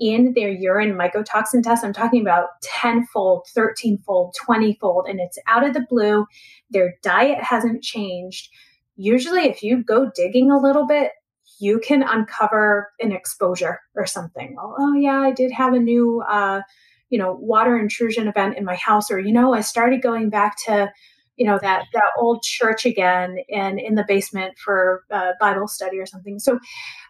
[0.03, 5.21] in their urine mycotoxin test, I'm talking about 10 fold, 13 fold, 20 fold, and
[5.21, 6.27] it's out of the blue.
[6.71, 8.51] Their diet hasn't changed.
[8.97, 11.12] Usually, if you go digging a little bit,
[11.61, 14.57] you can uncover an exposure or something.
[14.59, 16.62] Oh, oh yeah, I did have a new, uh,
[17.09, 20.57] you know, water intrusion event in my house, or you know, I started going back
[20.67, 20.91] to,
[21.37, 26.01] you know, that that old church again and in the basement for uh, Bible study
[26.01, 26.41] or something.
[26.41, 26.59] So,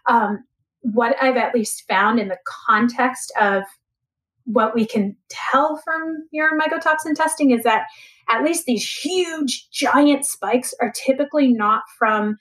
[0.05, 0.43] um,
[0.83, 3.63] what I've at least found in the context of
[4.45, 7.87] what we can tell from urine mycotoxin testing is that
[8.29, 12.37] at least these huge giant spikes are typically not from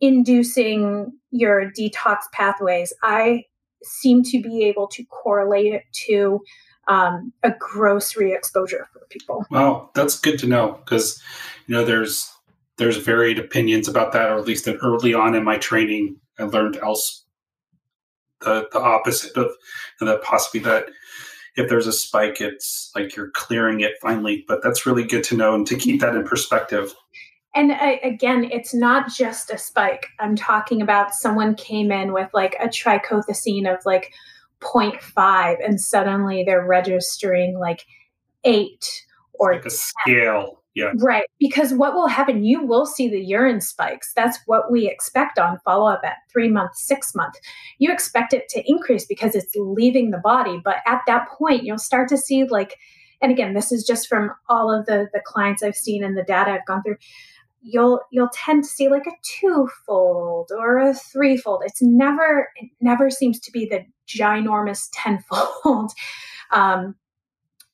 [0.00, 2.92] inducing your detox pathways.
[3.02, 3.44] I
[3.82, 6.40] seem to be able to correlate it to
[6.88, 9.46] um, a gross re-exposure for people.
[9.50, 11.22] Well, that's good to know because
[11.66, 12.30] you know there's
[12.76, 16.44] there's varied opinions about that, or at least that early on in my training, I
[16.44, 17.21] learned else
[18.42, 19.50] the, the opposite of
[20.00, 20.86] that possibly that
[21.56, 24.44] if there's a spike it's like you're clearing it finally.
[24.48, 26.94] But that's really good to know and to keep that in perspective.
[27.54, 30.06] And I, again it's not just a spike.
[30.18, 34.12] I'm talking about someone came in with like a trichothecene of like
[34.60, 37.84] 0.5 and suddenly they're registering like
[38.44, 39.70] 8 or like a 10.
[39.70, 40.92] scale yeah.
[40.96, 41.24] Right.
[41.38, 44.12] Because what will happen, you will see the urine spikes.
[44.14, 47.38] That's what we expect on follow up at three months, six months.
[47.78, 50.60] You expect it to increase because it's leaving the body.
[50.64, 52.76] But at that point, you'll start to see like,
[53.20, 56.24] and again, this is just from all of the, the clients I've seen and the
[56.24, 56.96] data I've gone through.
[57.64, 61.62] You'll you'll tend to see like a twofold or a threefold.
[61.64, 65.92] It's never it never seems to be the ginormous tenfold.
[66.54, 66.96] Um,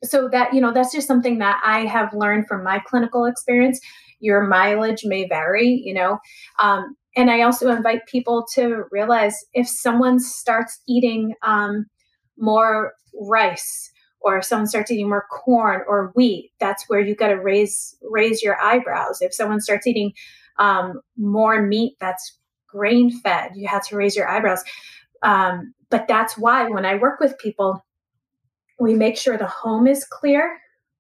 [0.05, 3.81] so that you know that's just something that i have learned from my clinical experience.
[4.21, 6.19] Your mileage may vary you know
[6.61, 11.87] um, and i also invite people to realize if someone starts eating um,
[12.37, 17.29] more rice or if someone starts eating more corn or wheat that's where you got
[17.29, 19.19] to raise raise your eyebrows.
[19.21, 20.13] If someone starts eating
[20.59, 24.63] um, more meat that's grain fed you have to raise your eyebrows.
[25.23, 27.85] Um, but that's why when i work with people
[28.79, 30.59] we make sure the home is clear.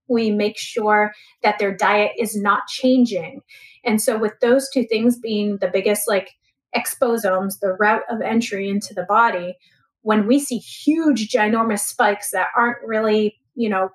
[0.08, 1.12] We make sure
[1.42, 3.42] that their diet is not changing.
[3.84, 6.30] And so, with those two things being the biggest, like
[6.72, 9.56] exposomes, the route of entry into the body,
[10.02, 13.90] when we see huge, ginormous spikes that aren't really, you know,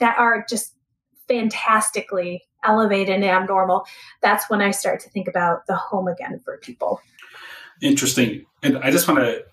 [0.00, 0.74] that are just
[1.28, 3.86] fantastically elevated and abnormal,
[4.20, 7.00] that's when I start to think about the home again for people.
[7.80, 8.44] Interesting.
[8.62, 9.44] And I just want to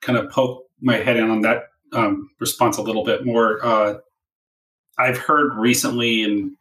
[0.00, 3.64] kind of poke my head in on that um, response a little bit more.
[3.64, 3.94] Uh,
[4.98, 6.52] I've heard recently and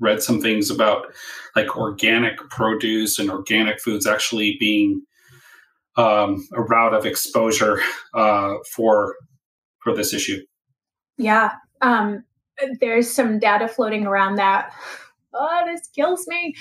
[0.00, 1.06] read some things about
[1.54, 5.02] like organic produce and organic foods actually being
[5.96, 7.80] um, a route of exposure
[8.14, 9.16] uh, for
[9.78, 10.40] for this issue.
[11.16, 12.24] Yeah, um,
[12.80, 14.72] there's some data floating around that.
[15.32, 16.54] Oh, this kills me.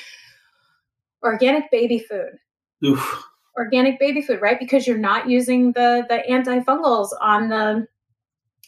[1.23, 2.37] Organic baby food.
[2.85, 3.23] Oof.
[3.57, 4.59] Organic baby food, right?
[4.59, 7.87] Because you're not using the the antifungals on the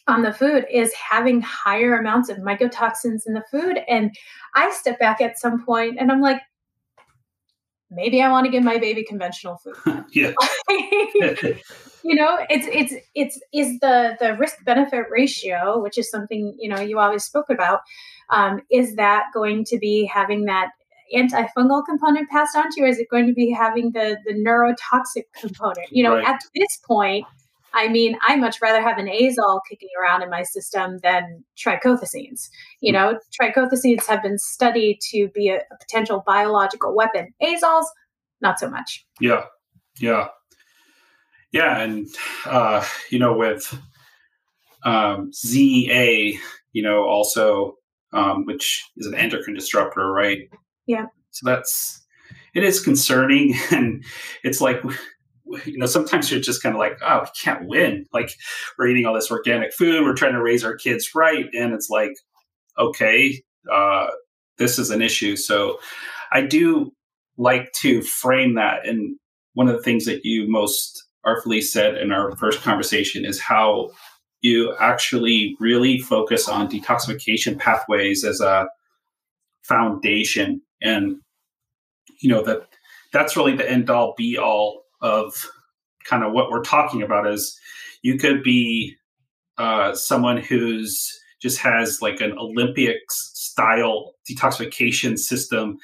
[0.08, 3.80] on the food is having higher amounts of mycotoxins in the food.
[3.88, 4.16] And
[4.54, 6.42] I step back at some point and I'm like,
[7.92, 10.06] maybe I want to give my baby conventional food.
[10.12, 10.34] yeah.
[12.04, 16.70] you know, it's it's it's is the the risk benefit ratio, which is something you
[16.70, 17.82] know you always spoke about.
[18.30, 20.70] Um, is that going to be having that
[21.16, 24.34] antifungal component passed on to you, or is it going to be having the the
[24.34, 25.92] neurotoxic component?
[25.92, 26.28] You know, right.
[26.28, 27.26] at this point,
[27.78, 32.50] I mean, I much rather have an azole kicking around in my system than trichothecenes.
[32.82, 37.36] You know, trichothecenes have been studied to be a, a potential biological weapon.
[37.42, 37.86] Azoles,
[38.42, 39.06] not so much.
[39.22, 39.44] Yeah,
[40.00, 40.30] yeah,
[41.52, 42.08] yeah, and
[42.48, 43.80] uh, you know, with
[44.84, 46.32] um, ZA,
[46.74, 47.76] you know, also
[48.12, 50.50] um, which is an endocrine disruptor, right?
[50.88, 51.06] Yeah.
[51.30, 52.04] So that's
[52.56, 54.04] it is concerning, and
[54.44, 54.82] it's like
[55.66, 58.06] you know, sometimes you're just kind of like, oh, we can't win.
[58.14, 58.32] Like
[58.78, 61.90] we're eating all this organic food, we're trying to raise our kids right, and it's
[61.90, 62.14] like,
[62.78, 63.42] okay,
[63.72, 64.08] uh,
[64.58, 65.36] this is an issue.
[65.36, 65.80] So
[66.32, 66.92] I do
[67.38, 68.88] like to frame that.
[68.88, 69.18] And
[69.54, 73.92] one of the things that you most artfully said in our first conversation is how
[74.42, 78.68] you actually really focus on detoxification pathways as a
[79.64, 81.18] foundation and
[82.22, 82.68] you know that
[83.12, 85.34] that's really the end all be all of
[86.06, 87.60] kind of what we're talking about is
[88.02, 88.96] you could be
[89.58, 95.78] uh, someone who's just has like an olympics style detoxification system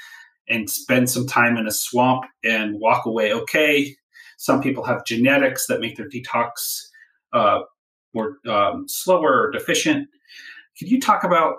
[0.50, 3.96] and spend some time in a swamp and walk away okay.
[4.38, 6.82] Some people have genetics that make their detox
[7.32, 7.62] uh,
[8.14, 10.08] more um, slower or deficient.
[10.78, 11.56] Can you talk about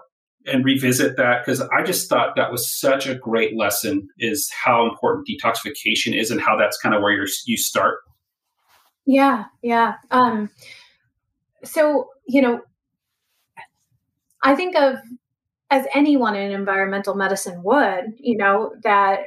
[0.47, 4.89] and revisit that because I just thought that was such a great lesson is how
[4.89, 7.99] important detoxification is and how that's kind of where you you start.
[9.07, 9.95] Yeah, yeah.
[10.11, 10.51] Um,
[11.63, 12.61] so you know,
[14.43, 14.97] I think of
[15.71, 19.21] as anyone in environmental medicine would, you know, that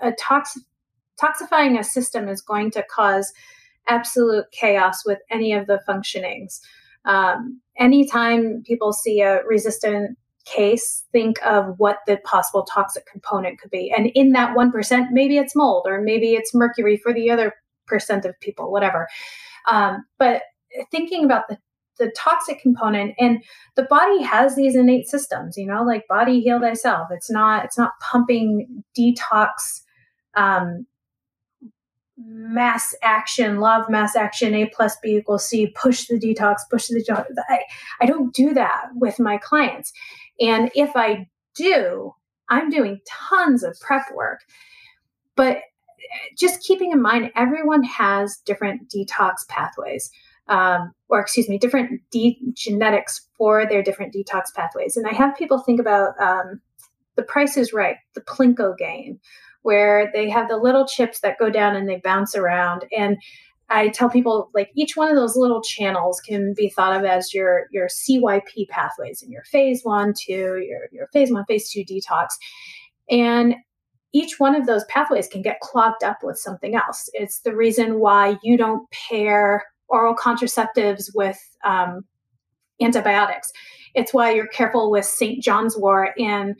[0.00, 0.58] a tox-
[1.22, 3.32] toxifying a system is going to cause
[3.88, 6.60] absolute chaos with any of the functionings.
[7.04, 13.70] Um, anytime people see a resistant case, think of what the possible toxic component could
[13.70, 13.92] be.
[13.96, 17.54] And in that 1%, maybe it's mold or maybe it's mercury for the other
[17.86, 19.08] percent of people, whatever.
[19.70, 20.42] Um, but
[20.90, 21.58] thinking about the
[21.96, 23.40] the toxic component and
[23.76, 27.78] the body has these innate systems you know like body heal thyself it's not it's
[27.78, 29.82] not pumping detox
[30.34, 30.84] um,
[32.16, 36.86] mass action, law of mass action, A plus B equals C, push the detox, push
[36.86, 37.26] the detox.
[37.48, 37.60] I,
[38.00, 39.92] I don't do that with my clients.
[40.40, 42.14] And if I do,
[42.48, 44.40] I'm doing tons of prep work.
[45.36, 45.58] But
[46.36, 50.10] just keeping in mind, everyone has different detox pathways,
[50.48, 54.96] um, or excuse me, different de- genetics for their different detox pathways.
[54.96, 56.60] And I have people think about um,
[57.16, 59.18] the price is right, the Plinko game,
[59.62, 62.84] where they have the little chips that go down and they bounce around.
[62.96, 63.16] And
[63.70, 67.32] I tell people like each one of those little channels can be thought of as
[67.32, 71.84] your your CYP pathways in your phase one, two, your your phase one, phase two
[71.84, 72.28] detox.
[73.10, 73.56] And
[74.12, 77.08] each one of those pathways can get clogged up with something else.
[77.14, 82.04] It's the reason why you don't pair oral contraceptives with um,
[82.80, 83.50] antibiotics.
[83.94, 85.42] It's why you're careful with St.
[85.42, 86.54] John's wort and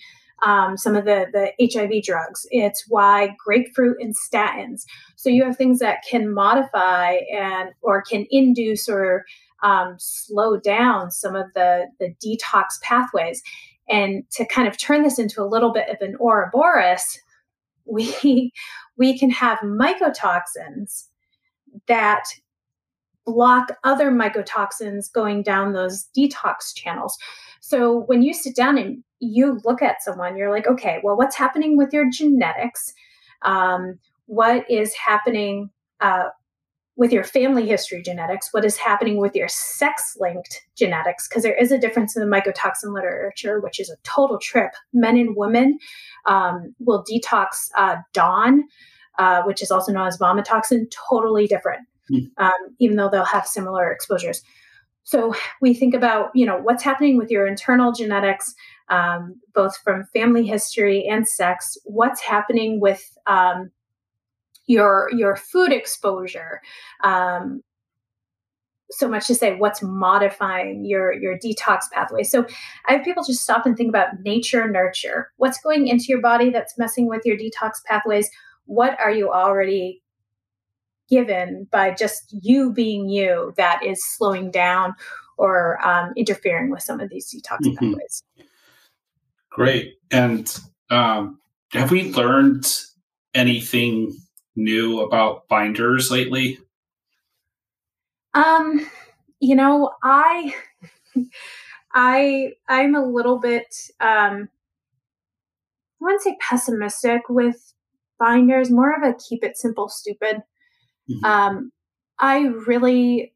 [0.44, 2.46] um, some of the, the HIV drugs.
[2.50, 4.82] It's why grapefruit and statins.
[5.16, 9.24] So you have things that can modify and or can induce or
[9.62, 13.42] um, slow down some of the, the detox pathways.
[13.88, 17.18] And to kind of turn this into a little bit of an Ouroboros,
[17.86, 18.52] we
[18.98, 21.06] we can have mycotoxins
[21.88, 22.24] that
[23.26, 27.16] block other mycotoxins going down those detox channels.
[27.60, 31.36] So when you sit down and you look at someone, you're like, okay, well, what's
[31.36, 32.92] happening with your genetics?
[33.42, 35.70] Um, what is happening
[36.00, 36.28] uh,
[36.96, 38.48] with your family history genetics?
[38.52, 41.28] What is happening with your sex linked genetics?
[41.28, 44.70] Because there is a difference in the mycotoxin literature, which is a total trip.
[44.92, 45.78] Men and women
[46.26, 48.64] um, will detox uh, DON,
[49.18, 52.26] uh, which is also known as vomitoxin, totally different, mm.
[52.38, 54.42] um, even though they'll have similar exposures.
[55.04, 58.54] So we think about, you know, what's happening with your internal genetics,
[58.88, 61.78] um, both from family history and sex.
[61.84, 63.70] What's happening with um,
[64.66, 66.60] your your food exposure?
[67.02, 67.62] Um,
[68.90, 72.22] so much to say, what's modifying your your detox pathway?
[72.22, 72.46] So
[72.88, 75.32] I have people just stop and think about nature nurture.
[75.36, 78.30] What's going into your body that's messing with your detox pathways?
[78.66, 80.02] What are you already
[81.08, 84.94] given by just you being you that is slowing down
[85.36, 87.90] or um, interfering with some of these detox mm-hmm.
[87.90, 88.22] pathways.
[89.54, 89.94] Great.
[90.10, 90.54] And
[90.90, 91.38] um,
[91.72, 92.66] have we learned
[93.34, 94.16] anything
[94.56, 96.58] new about binders lately?
[98.34, 98.86] Um,
[99.40, 100.54] you know, I,
[101.94, 104.48] I, I'm a little bit, um,
[106.00, 107.74] I wouldn't say pessimistic with
[108.18, 110.42] binders, more of a keep it simple, stupid
[111.10, 111.24] Mm-hmm.
[111.24, 111.72] Um,
[112.18, 113.32] I really,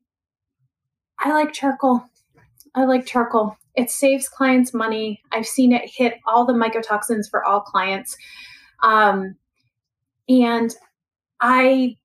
[1.19, 2.05] I like charcoal.
[2.75, 3.57] I like charcoal.
[3.79, 5.23] It saves clients money.
[5.31, 8.17] I've seen it hit all the mycotoxins for all clients.
[8.83, 9.37] Um,
[10.29, 10.75] and
[11.41, 11.97] I,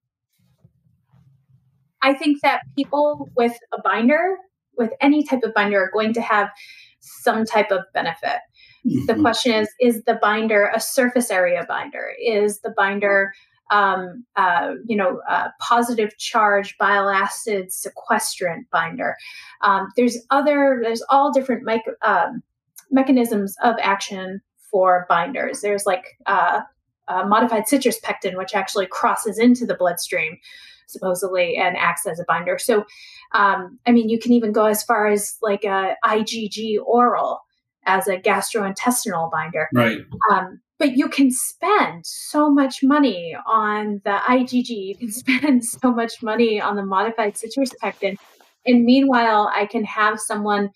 [2.03, 4.37] I think that people with a binder,
[4.77, 6.51] with any type of binder, are going to have
[6.99, 8.37] some type of benefit.
[8.85, 9.07] Mm-hmm.
[9.07, 12.11] The question is: Is the binder a surface area binder?
[12.23, 13.33] Is the binder
[13.73, 19.15] um, uh, you know, uh, positive charge bile acid sequestrant binder.
[19.61, 21.67] Um, there's other, there's all different
[22.03, 22.43] um,
[22.91, 25.61] mechanisms of action for binders.
[25.61, 26.61] There's like uh,
[27.09, 30.37] modified citrus pectin, which actually crosses into the bloodstream
[30.85, 32.59] supposedly and acts as a binder.
[32.59, 32.85] So,
[33.31, 37.41] um, I mean, you can even go as far as like a IgG oral
[37.85, 39.67] as a gastrointestinal binder.
[39.73, 39.99] Right.
[40.31, 44.67] Um, but you can spend so much money on the IgG.
[44.67, 48.17] You can spend so much money on the modified citrus pectin.
[48.65, 50.71] And meanwhile, I can have someone,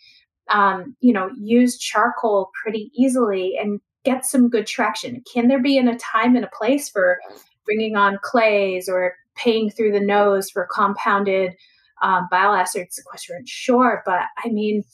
[0.50, 5.22] um, you know, use charcoal pretty easily and get some good traction.
[5.34, 7.20] Can there be in a time and a place for
[7.66, 11.52] bringing on clays or paying through the nose for compounded
[12.02, 13.50] um, bile acid sequestrant?
[13.50, 14.86] Sure, but I mean,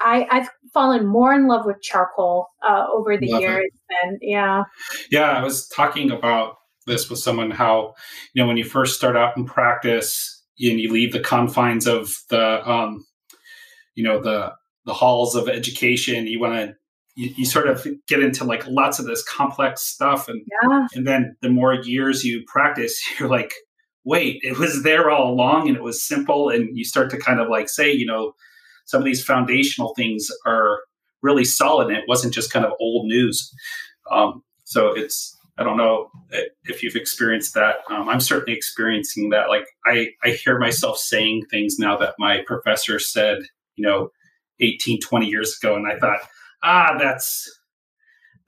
[0.00, 3.96] I, I've fallen more in love with charcoal uh, over the love years, it.
[4.04, 4.64] and yeah,
[5.10, 5.30] yeah.
[5.30, 7.94] I was talking about this with someone how
[8.34, 12.14] you know when you first start out in practice and you leave the confines of
[12.30, 13.04] the um,
[13.94, 14.52] you know the
[14.86, 16.74] the halls of education, you want to
[17.16, 20.86] you, you, sort of get into like lots of this complex stuff and yeah.
[20.94, 23.52] and then the more years you practice you're like
[24.04, 27.40] wait it was there all along and it was simple and you start to kind
[27.40, 28.32] of like say you know
[28.90, 30.80] some of these foundational things are
[31.22, 33.54] really solid and it wasn't just kind of old news.
[34.10, 36.10] Um, so it's, I don't know
[36.64, 37.76] if you've experienced that.
[37.88, 39.48] Um, I'm certainly experiencing that.
[39.48, 43.42] Like I, I hear myself saying things now that my professor said,
[43.76, 44.10] you know,
[44.58, 45.76] 18, 20 years ago.
[45.76, 46.18] And I thought,
[46.64, 47.60] ah, that's,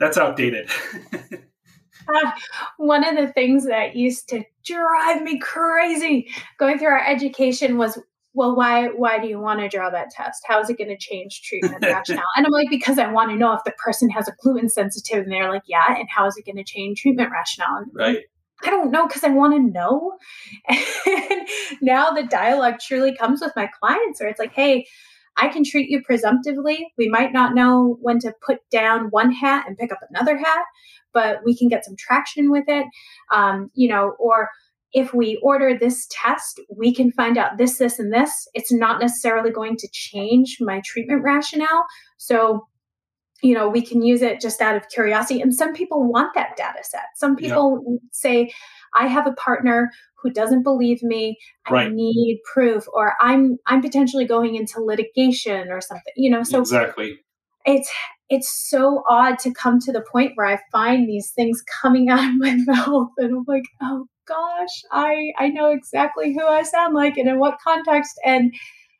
[0.00, 0.68] that's outdated.
[1.12, 2.32] uh,
[2.78, 6.28] one of the things that used to drive me crazy
[6.58, 7.96] going through our education was
[8.34, 10.96] well why why do you want to draw that test how is it going to
[10.96, 14.28] change treatment rationale and i'm like because i want to know if the person has
[14.28, 17.30] a gluten sensitivity and they're like yeah and how is it going to change treatment
[17.30, 18.24] rationale and right
[18.64, 20.18] I don't know because I want to know.
[21.04, 21.48] And
[21.80, 24.86] now the dialogue truly comes with my clients where it's like, hey,
[25.36, 26.92] I can treat you presumptively.
[26.96, 30.64] We might not know when to put down one hat and pick up another hat,
[31.12, 32.86] but we can get some traction with it.
[33.32, 34.48] Um, you know, or
[34.92, 38.46] if we order this test, we can find out this, this, and this.
[38.54, 41.86] It's not necessarily going to change my treatment rationale.
[42.18, 42.66] So,
[43.42, 45.40] you know, we can use it just out of curiosity.
[45.40, 47.06] And some people want that data set.
[47.16, 47.96] Some people yeah.
[48.12, 48.52] say,
[48.94, 49.90] I have a partner
[50.22, 51.38] who doesn't believe me.
[51.66, 51.92] I right.
[51.92, 56.12] need proof, or I'm I'm potentially going into litigation or something.
[56.16, 57.18] You know, so exactly.
[57.64, 57.90] It's
[58.28, 62.28] it's so odd to come to the point where I find these things coming out
[62.28, 66.94] of my mouth, and I'm like, oh gosh, I I know exactly who I sound
[66.94, 68.18] like and in what context.
[68.24, 68.54] And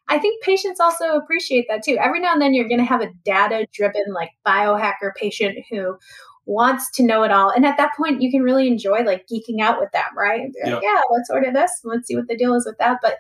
[0.09, 1.97] I think patients also appreciate that too.
[1.99, 5.97] Every now and then you're going to have a data driven like biohacker patient who
[6.45, 7.51] wants to know it all.
[7.51, 10.51] And at that point you can really enjoy like geeking out with them, right?
[10.65, 12.99] Yeah, like, yeah let's order this and let's see what the deal is with that.
[13.01, 13.17] But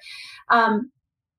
[0.50, 0.90] um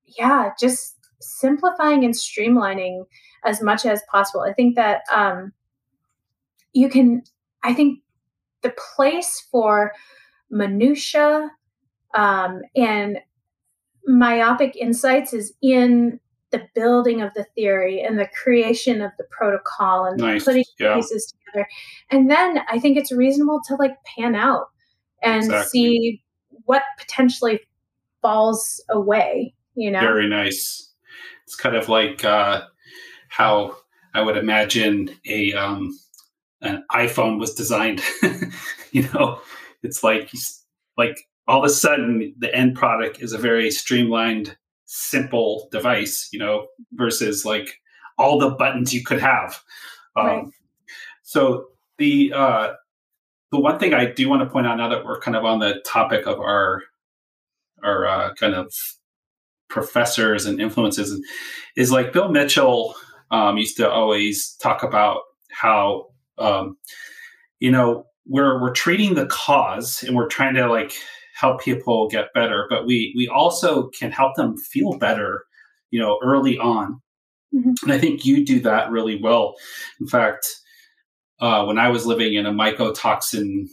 [0.06, 0.93] yeah, just
[1.24, 3.04] simplifying and streamlining
[3.44, 4.42] as much as possible.
[4.42, 5.52] I think that um
[6.72, 7.22] you can
[7.62, 8.00] I think
[8.62, 9.92] the place for
[10.50, 11.50] minutia
[12.14, 13.18] um, and
[14.06, 16.20] myopic insights is in
[16.50, 20.44] the building of the theory and the creation of the protocol and nice.
[20.44, 20.94] putting yeah.
[20.94, 21.68] pieces together.
[22.10, 24.68] And then I think it's reasonable to like pan out
[25.22, 25.68] and exactly.
[25.68, 26.22] see
[26.64, 27.60] what potentially
[28.22, 30.00] falls away, you know?
[30.00, 30.93] Very nice.
[31.44, 32.62] It's kind of like uh,
[33.28, 33.76] how
[34.14, 35.98] I would imagine a um,
[36.62, 38.02] an iPhone was designed.
[38.92, 39.40] you know,
[39.82, 40.30] it's like
[40.96, 46.38] like all of a sudden the end product is a very streamlined simple device you
[46.38, 47.80] know versus like
[48.18, 49.60] all the buttons you could have
[50.16, 50.46] um, right.
[51.22, 51.66] so
[51.98, 52.72] the uh
[53.50, 55.58] the one thing i do want to point out now that we're kind of on
[55.58, 56.82] the topic of our
[57.82, 58.72] our uh, kind of
[59.74, 61.20] professors and influences
[61.76, 62.94] is like bill mitchell
[63.30, 65.20] um, used to always talk about
[65.50, 66.06] how
[66.38, 66.76] um,
[67.58, 70.94] you know we're we're treating the cause and we're trying to like
[71.34, 75.44] help people get better, but we we also can help them feel better,
[75.90, 77.00] you know, early on.
[77.54, 77.72] Mm-hmm.
[77.82, 79.54] And I think you do that really well.
[80.00, 80.46] In fact,
[81.40, 83.68] uh, when I was living in a mycotoxin,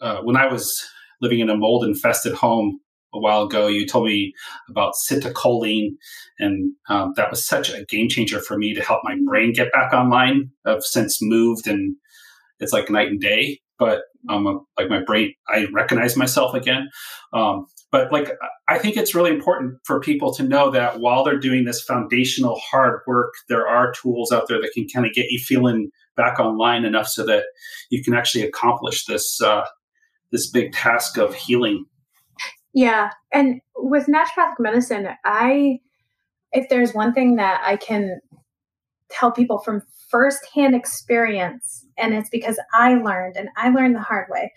[0.00, 0.84] uh, when I was
[1.20, 2.80] living in a mold infested home
[3.14, 4.32] a while ago, you told me
[4.68, 5.90] about citicoline,
[6.38, 9.72] and um, that was such a game changer for me to help my brain get
[9.72, 10.50] back online.
[10.64, 11.96] I've since moved, and
[12.60, 16.88] it's like night and day but um, like my brain, I recognize myself again.
[17.32, 18.30] Um, but like,
[18.68, 22.60] I think it's really important for people to know that while they're doing this foundational
[22.70, 26.38] hard work, there are tools out there that can kind of get you feeling back
[26.38, 27.42] online enough so that
[27.90, 29.66] you can actually accomplish this uh,
[30.30, 31.84] this big task of healing.
[32.74, 35.80] Yeah, and with naturopathic medicine, I
[36.52, 38.20] if there's one thing that I can
[39.10, 44.28] tell people from firsthand experience, and it's because I learned and I learned the hard
[44.30, 44.52] way.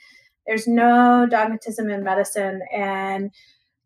[0.47, 3.31] There's no dogmatism in medicine, and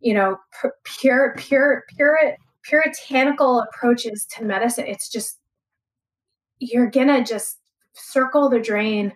[0.01, 0.38] you know,
[0.86, 4.86] pure, pure, pure, puritanical approaches to medicine.
[4.88, 5.39] It's just
[6.59, 7.59] you're gonna just
[7.93, 9.13] circle the drain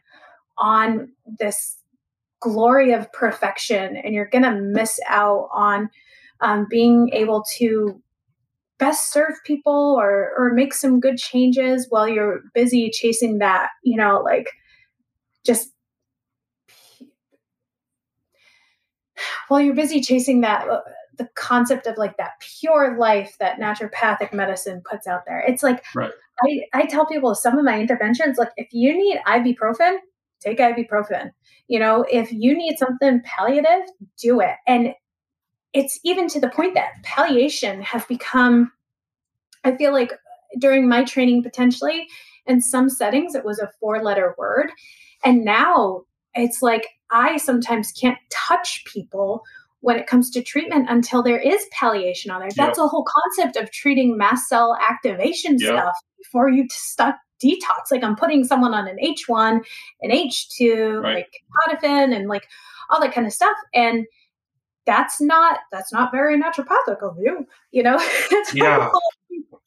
[0.57, 1.09] on
[1.39, 1.77] this
[2.43, 5.89] glory of perfection, and you're gonna miss out on
[6.41, 8.01] um, being able to
[8.77, 13.95] best serve people or or make some good changes while you're busy chasing that you
[13.95, 14.49] know like
[15.45, 15.71] just
[19.47, 20.81] while you're busy chasing that uh,
[21.17, 25.81] the concept of like that pure life that naturopathic medicine puts out there it's like
[25.95, 26.11] right.
[26.41, 29.97] I, I tell people some of my interventions like if you need ibuprofen
[30.43, 31.31] take ibuprofen
[31.67, 33.87] you know if you need something palliative
[34.17, 34.93] do it and
[35.73, 38.71] it's even to the point that palliation has become
[39.63, 40.13] i feel like
[40.59, 42.07] during my training potentially
[42.45, 44.71] in some settings it was a four letter word
[45.23, 46.01] and now
[46.35, 49.43] it's like i sometimes can't touch people
[49.79, 52.55] when it comes to treatment until there is palliation on there yep.
[52.55, 55.69] that's the whole concept of treating mast cell activation yep.
[55.69, 59.63] stuff before you start detox like i'm putting someone on an h1
[60.01, 61.15] an h2 right.
[61.15, 61.33] like
[61.67, 62.47] ketotifen and like
[62.89, 64.05] all that kind of stuff and
[64.85, 67.97] that's not that's not very naturopathic of you you know
[68.53, 68.89] yeah.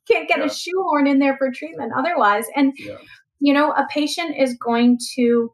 [0.08, 0.44] can't get yeah.
[0.44, 2.96] a shoehorn in there for treatment otherwise and yeah.
[3.40, 5.50] you know a patient is going to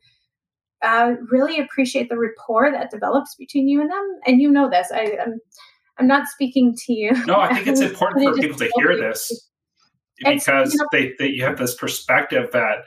[0.83, 4.91] uh, really appreciate the rapport that develops between you and them and you know this
[4.93, 5.41] I, i'm
[5.99, 9.49] i'm not speaking to you no i think it's important for people to hear this
[10.25, 12.85] because you know, they, they you have this perspective that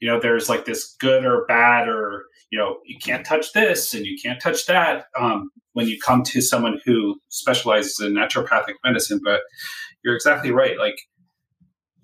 [0.00, 3.94] you know there's like this good or bad or you know you can't touch this
[3.94, 8.74] and you can't touch that um, when you come to someone who specializes in naturopathic
[8.84, 9.20] medicine.
[9.22, 9.40] But
[10.04, 10.78] you're exactly right.
[10.78, 10.98] Like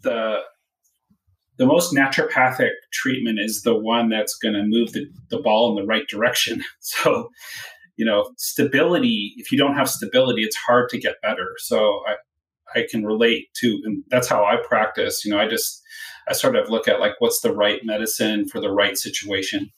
[0.02, 0.40] the
[1.56, 5.76] the most naturopathic treatment is the one that's going to move the, the ball in
[5.76, 6.62] the right direction.
[6.80, 7.30] So
[7.96, 11.54] you know stability if you don't have stability it's hard to get better.
[11.58, 12.14] So i
[12.74, 15.82] i can relate to and that's how i practice you know i just
[16.28, 19.70] i sort of look at like what's the right medicine for the right situation.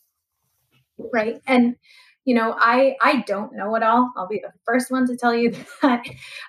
[1.13, 1.77] Right and
[2.25, 4.13] you know i i don't know it all.
[4.17, 6.05] I'll be the first one to tell you that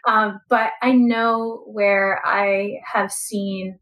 [0.08, 3.80] um, but i know where i have seen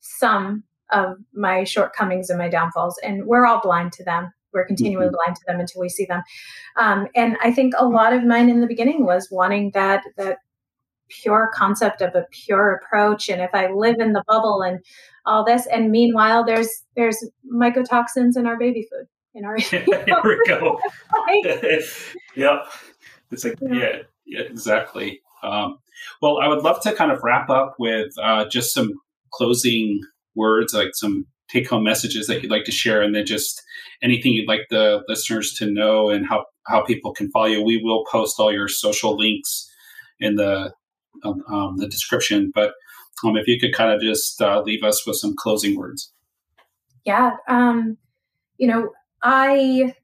[0.00, 4.30] some of my shortcomings and my downfalls and we're all blind to them.
[4.52, 5.14] We're continually mm-hmm.
[5.14, 6.22] blind to them until we see them.
[6.76, 10.38] Um, and i think a lot of mine in the beginning was wanting that that
[11.20, 14.80] pure concept of a pure approach and if i live in the bubble and
[15.26, 20.40] all this and meanwhile there's there's mycotoxins in our baby food in our here we
[20.46, 20.78] go.
[22.36, 22.66] Yep.
[23.30, 23.74] It's like yeah.
[23.74, 23.96] yeah,
[24.26, 25.20] yeah exactly.
[25.42, 25.78] Um,
[26.20, 28.92] well i would love to kind of wrap up with uh, just some
[29.32, 30.00] closing
[30.34, 33.62] words like some take home messages that you'd like to share and then just
[34.02, 37.62] anything you'd like the listeners to know and how how people can follow you.
[37.62, 39.68] We will post all your social links
[40.20, 40.72] in the
[41.24, 42.74] um, the description but
[43.24, 46.12] um, if you could kind of just uh, leave us with some closing words
[47.04, 47.96] yeah um,
[48.58, 48.90] you know
[49.22, 49.94] I,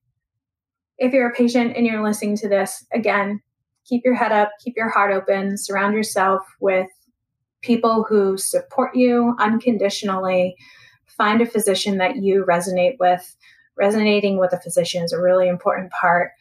[0.99, 3.41] if you're a patient and you're listening to this, again,
[3.85, 6.89] keep your head up, keep your heart open, surround yourself with
[7.62, 10.57] people who support you unconditionally.
[11.07, 13.35] Find a physician that you resonate with.
[13.77, 16.33] Resonating with a physician is a really important part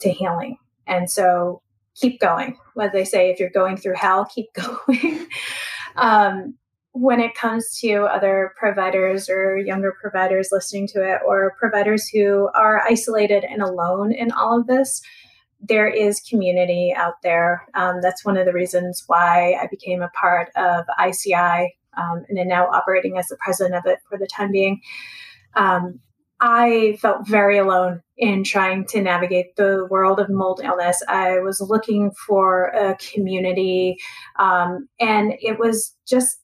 [0.00, 0.56] to healing.
[0.86, 1.61] And so
[1.94, 2.56] keep going.
[2.74, 5.26] What they say, if you're going through hell, keep going.
[5.96, 6.54] um,
[6.92, 12.50] when it comes to other providers or younger providers listening to it, or providers who
[12.54, 15.00] are isolated and alone in all of this,
[15.60, 17.66] there is community out there.
[17.74, 22.38] Um, that's one of the reasons why I became a part of ISEAI um, and
[22.38, 24.80] am now operating as the president of it for the time being.
[25.54, 26.00] Um,
[26.44, 31.00] I felt very alone in trying to navigate the world of mold illness.
[31.06, 33.98] I was looking for a community,
[34.40, 36.38] um, and it was just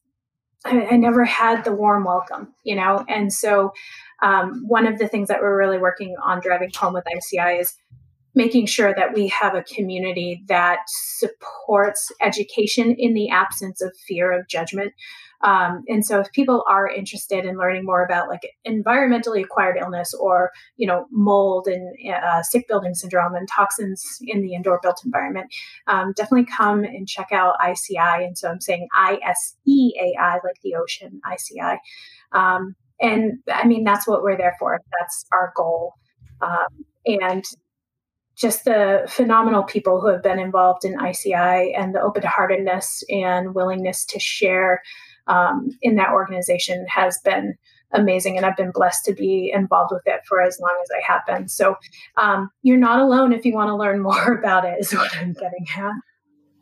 [0.65, 3.05] I, I never had the warm welcome, you know?
[3.09, 3.73] And so,
[4.23, 7.75] um, one of the things that we're really working on driving home with ISEAI is
[8.35, 14.33] making sure that we have a community that supports education in the absence of fear
[14.33, 14.93] of judgment.
[15.43, 20.13] Um, and so if people are interested in learning more about like environmentally acquired illness
[20.15, 25.03] or, you know, mold and uh, sick building syndrome and toxins in the indoor built
[25.05, 25.47] environment,
[25.87, 28.25] um, definitely come and check out ISEAI.
[28.27, 31.79] And so I'm saying I-S-E-A-I, like the ocean, ISEAI.
[32.33, 34.81] Um, and I mean, that's what we're there for.
[34.99, 35.95] That's our goal.
[36.41, 37.45] Um, and
[38.37, 43.55] just the phenomenal people who have been involved in ISEAI and the open heartedness and
[43.55, 44.81] willingness to share
[45.29, 47.55] um, in that organization has been
[47.93, 48.37] amazing.
[48.37, 51.25] And I've been blessed to be involved with it for as long as I have
[51.27, 51.49] been.
[51.49, 51.77] So
[52.17, 55.33] um, you're not alone if you want to learn more about it, is what I'm
[55.33, 55.93] getting at.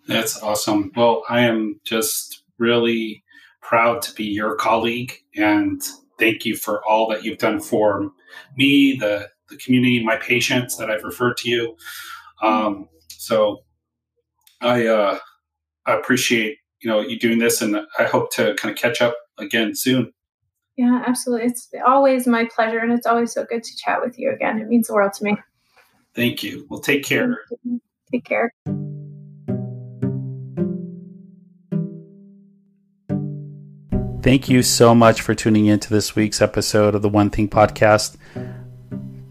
[0.07, 0.93] That's awesome.
[0.95, 3.25] Well, I am just really
[3.61, 5.83] proud to be your colleague and
[6.19, 8.11] thank you for all that you've done for
[8.57, 11.77] me, the, the community, my patients that I've referred to you.
[12.43, 13.65] Um, so
[14.61, 15.19] I, uh,
[15.85, 19.17] I appreciate, you know, you doing this and I hope to kind of catch up
[19.39, 20.13] again soon.
[20.77, 21.47] Yeah, absolutely.
[21.47, 24.59] It's always my pleasure and it's always so good to chat with you again.
[24.59, 25.37] It means the world to me.
[26.15, 26.67] Thank you.
[26.69, 27.39] Well, take care.
[28.13, 28.53] Take care.
[34.23, 37.49] Thank you so much for tuning in to this week's episode of the One Thing
[37.49, 38.17] Podcast.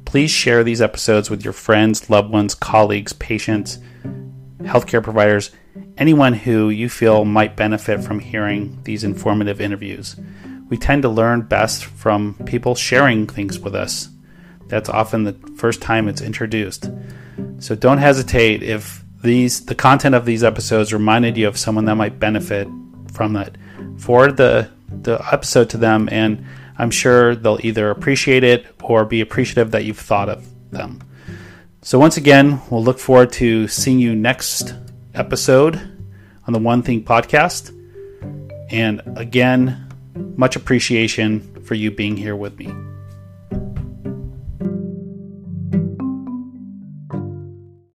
[0.06, 3.80] Please share these episodes with your friends, loved ones, colleagues, patients,
[4.60, 5.52] healthcare providers,
[5.98, 10.16] anyone who you feel might benefit from hearing these informative interviews.
[10.70, 14.10] We tend to learn best from people sharing things with us.
[14.68, 16.90] That's often the first time it's introduced.
[17.60, 21.96] So don't hesitate if these the content of these episodes reminded you of someone that
[21.96, 22.68] might benefit
[23.12, 23.58] from it.
[23.98, 26.46] Forward the the episode to them, and
[26.78, 31.02] I'm sure they'll either appreciate it or be appreciative that you've thought of them.
[31.82, 34.74] So, once again, we'll look forward to seeing you next
[35.16, 35.76] episode
[36.48, 37.72] on the One Thing podcast.
[38.70, 39.88] And again,
[40.36, 42.72] much appreciation for you being here with me.